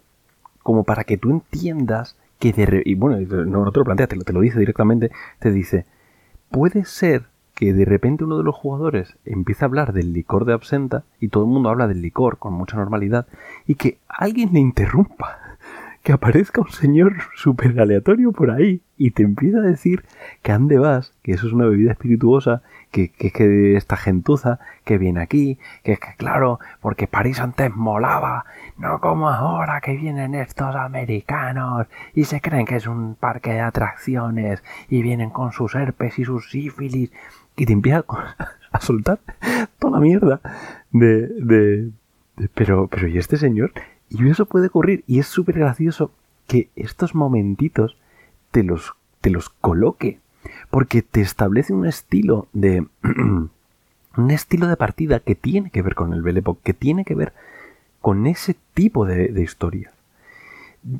como 0.61 0.83
para 0.83 1.03
que 1.03 1.17
tú 1.17 1.29
entiendas 1.31 2.17
que 2.51 2.83
y 2.85 2.95
bueno, 2.95 3.17
no, 3.45 3.71
te 3.71 3.79
lo 3.79 3.85
plantea, 3.85 4.07
te 4.07 4.17
lo, 4.17 4.23
te 4.23 4.33
lo 4.33 4.41
dice 4.41 4.59
directamente, 4.59 5.11
te 5.39 5.51
dice, 5.51 5.85
puede 6.51 6.83
ser 6.83 7.27
que 7.55 7.73
de 7.73 7.85
repente 7.85 8.25
uno 8.25 8.37
de 8.37 8.43
los 8.43 8.55
jugadores 8.55 9.15
empiece 9.23 9.63
a 9.63 9.67
hablar 9.67 9.93
del 9.93 10.11
licor 10.11 10.43
de 10.45 10.53
absenta 10.53 11.03
y 11.21 11.29
todo 11.29 11.43
el 11.43 11.51
mundo 11.51 11.69
habla 11.69 11.87
del 11.87 12.01
licor 12.01 12.39
con 12.39 12.53
mucha 12.53 12.75
normalidad 12.75 13.27
y 13.65 13.75
que 13.75 13.99
alguien 14.09 14.51
le 14.51 14.59
interrumpa, 14.59 15.37
que 16.03 16.11
aparezca 16.11 16.61
un 16.61 16.71
señor 16.71 17.13
súper 17.35 17.79
aleatorio 17.79 18.33
por 18.33 18.51
ahí 18.51 18.81
y 19.03 19.11
te 19.11 19.23
empieza 19.23 19.57
a 19.57 19.61
decir 19.61 20.05
que 20.41 20.53
ande 20.53 20.79
vas, 20.79 21.11
que 21.23 21.33
eso 21.33 21.45
es 21.47 21.51
una 21.51 21.65
bebida 21.65 21.91
espirituosa, 21.91 22.61
que, 22.89 23.09
que, 23.09 23.31
que 23.31 23.75
esta 23.75 23.97
gentuza 23.97 24.59
que 24.85 24.97
viene 24.97 25.21
aquí, 25.21 25.59
que, 25.83 25.97
que 25.97 26.15
claro, 26.15 26.61
porque 26.79 27.05
París 27.05 27.41
antes 27.41 27.75
molaba, 27.75 28.45
no 28.77 29.01
como 29.01 29.27
ahora 29.27 29.81
que 29.81 29.97
vienen 29.97 30.35
estos 30.35 30.73
americanos 30.77 31.87
y 32.13 32.23
se 32.23 32.39
creen 32.39 32.65
que 32.65 32.77
es 32.77 32.87
un 32.87 33.15
parque 33.15 33.51
de 33.51 33.59
atracciones 33.59 34.63
y 34.87 35.01
vienen 35.01 35.31
con 35.31 35.51
sus 35.51 35.75
herpes 35.75 36.17
y 36.19 36.23
sus 36.23 36.49
sífilis 36.49 37.11
y 37.57 37.65
te 37.65 37.73
empieza 37.73 38.05
a 38.71 38.79
soltar 38.79 39.19
toda 39.79 39.99
la 39.99 39.99
mierda 39.99 40.39
de, 40.93 41.27
de 41.27 41.91
pero, 42.53 42.87
pero 42.87 43.09
¿y 43.09 43.17
este 43.17 43.35
señor? 43.35 43.73
Y 44.09 44.29
eso 44.29 44.45
puede 44.45 44.67
ocurrir 44.67 45.03
y 45.07 45.19
es 45.19 45.27
súper 45.27 45.59
gracioso 45.59 46.13
que 46.47 46.69
estos 46.77 47.15
momentitos 47.15 47.97
te 48.53 48.63
los, 48.63 48.93
te 49.19 49.31
los 49.31 49.49
coloque. 49.49 50.19
Porque 50.69 51.01
te 51.01 51.21
establece 51.21 51.73
un 51.73 51.85
estilo 51.85 52.47
de. 52.53 52.85
un 53.03 54.31
estilo 54.31 54.67
de 54.67 54.77
partida 54.77 55.19
que 55.19 55.35
tiene 55.35 55.71
que 55.71 55.81
ver 55.81 55.95
con 55.95 56.13
el 56.13 56.21
Belle 56.21 56.43
que 56.63 56.73
tiene 56.73 57.03
que 57.03 57.15
ver 57.15 57.33
con 57.99 58.27
ese 58.27 58.55
tipo 58.73 59.05
de, 59.05 59.29
de 59.29 59.41
historia. 59.41 59.91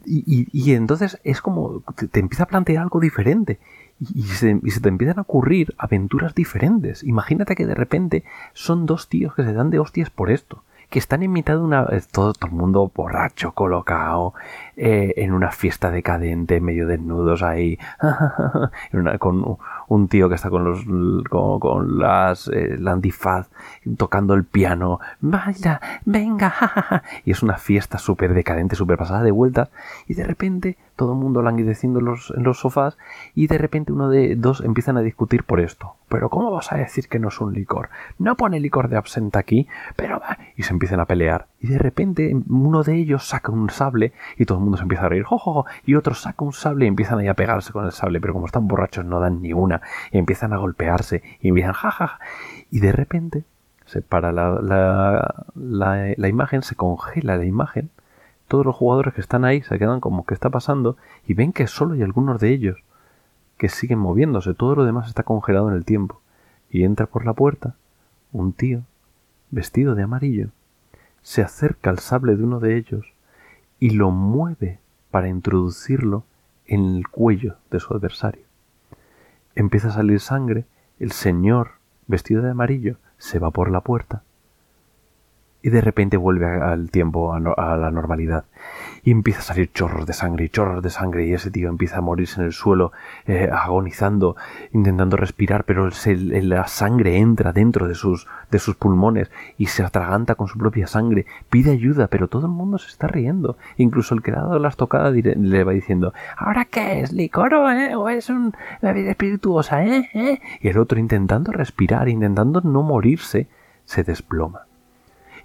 Y, 0.05 0.47
y, 0.51 0.73
entonces 0.73 1.19
es 1.25 1.41
como 1.41 1.83
te, 2.11 2.19
empieza 2.21 2.43
a 2.43 2.47
plantear 2.47 2.83
algo 2.83 3.01
diferente 3.01 3.59
y 3.99 4.23
se, 4.23 4.55
te 4.55 4.87
empiezan 4.87 5.19
a 5.19 5.23
ocurrir 5.23 5.75
aventuras 5.77 6.33
diferentes. 6.33 7.03
Imagínate 7.03 7.55
que 7.55 7.65
de 7.65 7.75
repente 7.75 8.23
son 8.53 8.85
dos 8.85 9.09
tíos 9.09 9.35
que 9.35 9.43
se 9.43 9.51
dan 9.51 9.69
de 9.69 9.79
hostias 9.79 10.09
por 10.09 10.31
esto 10.31 10.63
que 10.89 10.99
están 10.99 11.23
en 11.23 11.31
mitad 11.31 11.55
de 11.55 11.61
una... 11.61 11.87
Todo, 12.11 12.33
todo 12.33 12.51
el 12.51 12.55
mundo 12.55 12.91
borracho, 12.93 13.51
colocado, 13.53 14.35
eh, 14.75 15.13
en 15.17 15.33
una 15.33 15.51
fiesta 15.51 15.91
decadente, 15.91 16.59
medio 16.59 16.87
desnudos 16.87 17.43
ahí, 17.43 17.77
con 19.19 19.57
un 19.87 20.07
tío 20.07 20.29
que 20.29 20.35
está 20.35 20.49
con 20.49 20.63
los 20.63 20.83
con, 21.29 21.59
con 21.59 21.99
las 21.99 22.47
eh, 22.47 22.77
la 22.79 22.91
antifaz 22.91 23.49
tocando 23.97 24.33
el 24.33 24.45
piano, 24.45 24.99
vaya, 25.21 25.79
venga, 26.05 27.03
y 27.25 27.31
es 27.31 27.43
una 27.43 27.57
fiesta 27.57 27.97
súper 27.97 28.33
decadente, 28.33 28.75
súper 28.75 28.97
pasada 28.97 29.23
de 29.23 29.31
vueltas, 29.31 29.69
y 30.07 30.15
de 30.15 30.23
repente 30.23 30.77
todo 30.95 31.13
el 31.13 31.19
mundo 31.19 31.41
languideciendo 31.41 31.99
en 31.99 32.05
los, 32.05 32.33
en 32.35 32.43
los 32.43 32.59
sofás, 32.59 32.97
y 33.35 33.47
de 33.47 33.57
repente 33.57 33.91
uno 33.91 34.09
de 34.09 34.35
dos 34.35 34.61
empiezan 34.61 34.97
a 34.97 35.01
discutir 35.01 35.43
por 35.43 35.59
esto. 35.59 35.95
Pero 36.09 36.29
¿cómo 36.29 36.51
vas 36.51 36.71
a 36.71 36.77
decir 36.77 37.07
que 37.07 37.19
no 37.19 37.29
es 37.29 37.41
un 37.41 37.53
licor? 37.53 37.89
No 38.19 38.35
pone 38.37 38.59
licor 38.59 38.89
de 38.89 38.97
absenta 38.97 39.39
aquí, 39.39 39.67
pero 39.95 40.19
va, 40.19 40.37
y 40.55 40.63
se 40.63 40.73
empiezan 40.73 40.99
a 40.99 41.05
pelear. 41.05 41.47
Y 41.63 41.67
de 41.67 41.77
repente 41.77 42.35
uno 42.49 42.83
de 42.83 42.97
ellos 42.97 43.25
saca 43.25 43.49
un 43.49 43.69
sable 43.69 44.11
y 44.37 44.43
todo 44.43 44.57
el 44.57 44.65
mundo 44.65 44.75
se 44.75 44.83
empieza 44.83 45.05
a 45.05 45.09
reír, 45.09 45.23
jo, 45.23 45.65
y 45.85 45.95
otro 45.95 46.13
saca 46.13 46.43
un 46.43 46.51
sable 46.51 46.83
y 46.83 46.89
empiezan 46.89 47.19
ahí 47.19 47.29
a 47.29 47.35
pegarse 47.35 47.71
con 47.71 47.85
el 47.85 47.93
sable, 47.93 48.19
pero 48.19 48.33
como 48.33 48.47
están 48.47 48.67
borrachos 48.67 49.05
no 49.05 49.21
dan 49.21 49.41
ni 49.41 49.53
una, 49.53 49.81
y 50.11 50.17
empiezan 50.17 50.51
a 50.51 50.57
golpearse, 50.57 51.23
y 51.39 51.47
empiezan 51.47 51.71
jajaja, 51.71 52.19
y 52.69 52.81
de 52.81 52.91
repente 52.91 53.45
se 53.85 54.01
para 54.01 54.33
la, 54.33 54.59
la, 54.61 55.45
la, 55.55 56.13
la 56.17 56.27
imagen, 56.27 56.63
se 56.63 56.75
congela 56.75 57.37
la 57.37 57.45
imagen, 57.45 57.91
todos 58.49 58.65
los 58.65 58.75
jugadores 58.75 59.13
que 59.13 59.21
están 59.21 59.45
ahí 59.45 59.61
se 59.61 59.79
quedan 59.79 60.01
como 60.01 60.25
que 60.25 60.33
está 60.33 60.49
pasando 60.49 60.97
y 61.25 61.33
ven 61.33 61.53
que 61.53 61.67
solo 61.67 61.93
hay 61.93 62.01
algunos 62.01 62.41
de 62.41 62.49
ellos 62.49 62.83
que 63.57 63.69
siguen 63.69 63.99
moviéndose, 63.99 64.53
todo 64.53 64.75
lo 64.75 64.83
demás 64.83 65.07
está 65.07 65.23
congelado 65.23 65.69
en 65.69 65.75
el 65.75 65.85
tiempo. 65.85 66.19
Y 66.69 66.83
entra 66.83 67.05
por 67.05 67.25
la 67.25 67.31
puerta 67.31 67.75
un 68.33 68.51
tío, 68.51 68.81
vestido 69.49 69.95
de 69.95 70.03
amarillo, 70.03 70.49
se 71.23 71.41
acerca 71.41 71.89
al 71.89 71.99
sable 71.99 72.35
de 72.35 72.43
uno 72.43 72.59
de 72.59 72.77
ellos 72.77 73.05
y 73.79 73.91
lo 73.91 74.11
mueve 74.11 74.79
para 75.09 75.29
introducirlo 75.29 76.23
en 76.67 76.97
el 76.97 77.07
cuello 77.07 77.55
de 77.71 77.79
su 77.79 77.93
adversario. 77.93 78.43
Empieza 79.55 79.87
a 79.87 79.93
salir 79.93 80.19
sangre, 80.19 80.65
el 80.99 81.11
señor, 81.11 81.71
vestido 82.07 82.41
de 82.41 82.51
amarillo, 82.51 82.97
se 83.17 83.39
va 83.39 83.51
por 83.51 83.71
la 83.71 83.81
puerta 83.81 84.23
y 85.63 85.69
de 85.69 85.79
repente 85.79 86.17
vuelve 86.17 86.45
al 86.45 86.91
tiempo, 86.91 87.33
a, 87.33 87.77
la 87.77 87.89
normalidad. 87.89 88.43
Y 89.01 89.11
empieza 89.11 89.39
a 89.39 89.43
salir 89.43 89.71
chorros 89.71 90.05
de 90.05 90.11
sangre 90.11 90.45
y 90.45 90.49
chorros 90.49 90.83
de 90.83 90.89
sangre 90.89 91.25
y 91.25 91.33
ese 91.33 91.51
tío 91.51 91.69
empieza 91.69 91.99
a 91.99 92.01
morirse 92.01 92.41
en 92.41 92.47
el 92.47 92.53
suelo, 92.53 92.91
eh, 93.25 93.49
agonizando, 93.49 94.35
intentando 94.73 95.15
respirar, 95.15 95.63
pero 95.63 95.89
la 96.05 96.67
sangre 96.67 97.17
entra 97.17 97.53
dentro 97.53 97.87
de 97.87 97.95
sus, 97.95 98.27
de 98.51 98.59
sus 98.59 98.75
pulmones 98.75 99.31
y 99.57 99.67
se 99.67 99.83
atraganta 99.83 100.35
con 100.35 100.49
su 100.49 100.57
propia 100.57 100.85
sangre. 100.85 101.25
Pide 101.49 101.71
ayuda, 101.71 102.07
pero 102.07 102.27
todo 102.27 102.47
el 102.47 102.51
mundo 102.51 102.77
se 102.77 102.89
está 102.89 103.07
riendo. 103.07 103.57
Incluso 103.77 104.15
el 104.15 104.21
que 104.21 104.31
le 104.31 104.37
ha 104.39 104.41
dado 104.41 104.59
las 104.59 104.75
tocadas 104.75 105.13
le 105.13 105.63
va 105.63 105.71
diciendo, 105.71 106.13
¿ahora 106.37 106.65
qué 106.65 106.99
es? 106.99 107.13
¿Licoro, 107.13 107.71
eh? 107.71 107.95
¿O 107.95 108.09
es 108.09 108.29
un 108.29 108.53
bebida 108.81 109.11
espirituosa, 109.11 109.85
eh? 109.85 110.09
¿eh? 110.13 110.41
Y 110.59 110.67
el 110.67 110.77
otro 110.77 110.99
intentando 110.99 111.53
respirar, 111.53 112.09
intentando 112.09 112.59
no 112.59 112.83
morirse, 112.83 113.47
se 113.85 114.03
desploma 114.03 114.65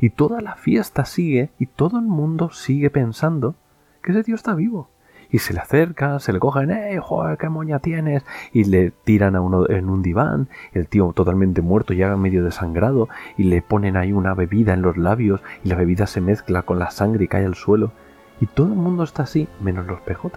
y 0.00 0.10
toda 0.10 0.40
la 0.40 0.54
fiesta 0.54 1.04
sigue 1.04 1.50
y 1.58 1.66
todo 1.66 1.98
el 1.98 2.06
mundo 2.06 2.50
sigue 2.50 2.90
pensando 2.90 3.54
que 4.02 4.12
ese 4.12 4.24
tío 4.24 4.34
está 4.34 4.54
vivo. 4.54 4.88
Y 5.30 5.40
se 5.40 5.52
le 5.52 5.60
acerca, 5.60 6.18
se 6.20 6.32
le 6.32 6.38
cogen, 6.38 6.70
¡eh, 6.70 6.98
joder, 7.02 7.36
qué 7.36 7.50
moña 7.50 7.80
tienes! 7.80 8.24
Y 8.52 8.64
le 8.64 8.90
tiran 8.90 9.36
a 9.36 9.42
uno 9.42 9.68
en 9.68 9.90
un 9.90 10.00
diván, 10.00 10.48
el 10.72 10.88
tío 10.88 11.12
totalmente 11.14 11.60
muerto, 11.60 11.92
ya 11.92 12.16
medio 12.16 12.42
desangrado, 12.42 13.10
y 13.36 13.42
le 13.42 13.60
ponen 13.60 13.98
ahí 13.98 14.12
una 14.12 14.32
bebida 14.32 14.72
en 14.72 14.80
los 14.80 14.96
labios, 14.96 15.42
y 15.64 15.68
la 15.68 15.74
bebida 15.74 16.06
se 16.06 16.22
mezcla 16.22 16.62
con 16.62 16.78
la 16.78 16.90
sangre 16.90 17.24
y 17.24 17.28
cae 17.28 17.44
al 17.44 17.56
suelo. 17.56 17.92
Y 18.40 18.46
todo 18.46 18.68
el 18.68 18.78
mundo 18.78 19.04
está 19.04 19.24
así, 19.24 19.48
menos 19.60 19.86
los 19.86 20.00
PJ, 20.00 20.30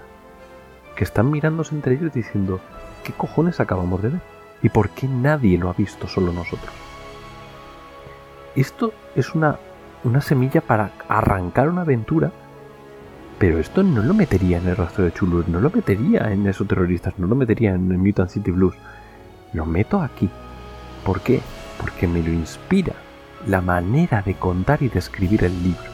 que 0.98 1.06
están 1.06 1.32
mirándose 1.32 1.74
entre 1.74 1.94
ellos 1.94 2.14
diciendo, 2.14 2.60
¿qué 3.06 3.14
cojones 3.14 3.62
acabamos 3.62 4.02
de 4.02 4.10
ver? 4.10 4.22
¿Y 4.62 4.70
por 4.70 4.90
qué 4.90 5.08
nadie 5.08 5.58
lo 5.58 5.70
ha 5.70 5.74
visto, 5.74 6.08
solo 6.08 6.34
nosotros? 6.34 6.91
Esto 8.56 8.94
es 9.16 9.34
una, 9.34 9.58
una 10.04 10.22
semilla 10.22 10.62
para 10.62 10.92
arrancar 11.08 11.70
una 11.70 11.82
aventura, 11.82 12.32
pero 13.40 13.60
esto 13.60 13.82
no 13.82 14.04
lo 14.04 14.14
metería 14.14 14.58
en 14.58 14.68
el 14.68 14.76
rastro 14.76 15.06
de 15.06 15.14
Chulus, 15.14 15.48
no 15.48 15.60
lo 15.60 15.70
metería 15.70 16.32
en 16.32 16.46
esos 16.48 16.68
terroristas, 16.68 17.18
no 17.18 17.28
lo 17.28 17.36
metería 17.36 17.74
en 17.74 17.92
el 17.92 17.98
Mutant 17.98 18.30
City 18.30 18.52
Blues. 18.52 18.76
Lo 19.54 19.66
meto 19.66 20.02
aquí. 20.02 20.30
¿Por 21.06 21.22
qué? 21.22 21.42
Porque 21.80 22.08
me 22.08 22.22
lo 22.22 22.30
inspira 22.30 22.94
la 23.48 23.62
manera 23.62 24.22
de 24.22 24.36
contar 24.36 24.84
y 24.84 24.90
de 24.90 25.00
escribir 25.00 25.44
el 25.44 25.64
libro. 25.64 25.90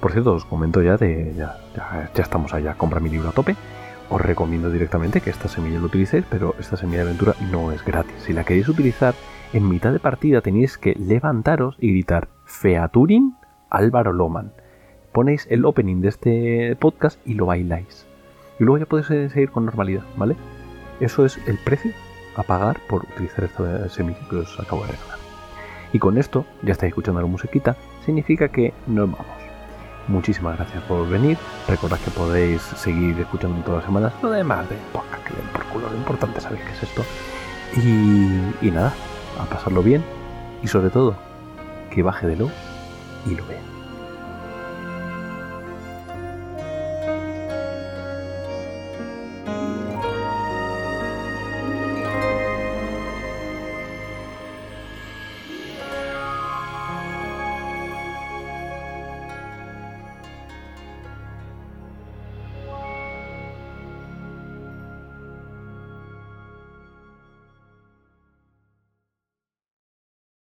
Por 0.00 0.12
cierto, 0.12 0.32
os 0.32 0.44
comento 0.44 0.82
ya 0.82 0.96
de. 0.96 1.34
Ya, 1.36 1.58
ya, 1.76 2.10
ya, 2.14 2.22
estamos 2.22 2.52
allá, 2.54 2.74
compra 2.74 3.00
mi 3.00 3.10
libro 3.10 3.28
a 3.28 3.32
tope. 3.32 3.54
Os 4.08 4.20
recomiendo 4.20 4.70
directamente 4.70 5.20
que 5.20 5.30
esta 5.30 5.46
semilla 5.46 5.78
lo 5.78 5.86
utilicéis, 5.86 6.24
pero 6.28 6.56
esta 6.58 6.76
semilla 6.76 7.04
de 7.04 7.10
aventura 7.10 7.34
no 7.52 7.70
es 7.70 7.84
gratis. 7.84 8.14
Si 8.26 8.32
la 8.32 8.42
queréis 8.42 8.68
utilizar, 8.68 9.14
en 9.52 9.68
mitad 9.68 9.92
de 9.92 9.98
partida 9.98 10.40
tenéis 10.40 10.78
que 10.78 10.94
levantaros 10.94 11.76
y 11.80 11.90
gritar 11.90 12.28
Featuring 12.44 13.34
Álvaro 13.68 14.12
Loman. 14.12 14.52
Ponéis 15.12 15.46
el 15.50 15.64
opening 15.64 16.00
de 16.00 16.08
este 16.08 16.76
podcast 16.76 17.18
y 17.26 17.34
lo 17.34 17.46
bailáis. 17.46 18.06
Y 18.58 18.64
luego 18.64 18.78
ya 18.78 18.86
podéis 18.86 19.06
seguir 19.32 19.50
con 19.50 19.64
normalidad, 19.64 20.02
¿vale? 20.16 20.36
Eso 21.00 21.24
es 21.24 21.38
el 21.48 21.58
precio 21.58 21.92
a 22.36 22.42
pagar 22.42 22.78
por 22.88 23.02
utilizar 23.04 23.44
esta 23.44 23.88
semilla 23.88 24.20
que 24.28 24.36
os 24.36 24.60
acabo 24.60 24.82
de 24.82 24.92
regalar. 24.92 25.18
Y 25.92 25.98
con 25.98 26.18
esto, 26.18 26.44
ya 26.62 26.72
estáis 26.72 26.90
escuchando 26.90 27.20
la 27.20 27.26
musiquita, 27.26 27.76
significa 28.04 28.48
que 28.48 28.72
nos 28.86 29.10
vamos. 29.10 29.26
Muchísimas 30.06 30.56
gracias 30.56 30.82
por 30.84 31.08
venir. 31.08 31.38
Recordad 31.66 31.98
que 31.98 32.10
podéis 32.10 32.62
seguir 32.62 33.18
escuchando 33.18 33.60
todas 33.62 33.78
las 33.78 33.86
semanas. 33.86 34.12
Lo 34.22 34.30
demás 34.30 34.68
de 34.68 34.76
podcast 34.92 35.24
que 35.26 35.34
den 35.34 35.46
por 35.52 35.64
culo. 35.64 35.90
Lo 35.90 35.96
importante 35.96 36.40
sabéis 36.40 36.62
qué 36.62 36.72
es 36.72 36.82
esto. 36.82 37.02
Y 38.62 38.70
nada, 38.70 38.92
a 39.38 39.44
pasarlo 39.44 39.82
bien 39.82 40.04
y 40.62 40.68
sobre 40.68 40.90
todo 40.90 41.16
que 41.90 42.02
baje 42.02 42.26
de 42.26 42.36
lo 42.36 42.50
y 43.26 43.34
lo 43.34 43.46
vea. 43.46 43.69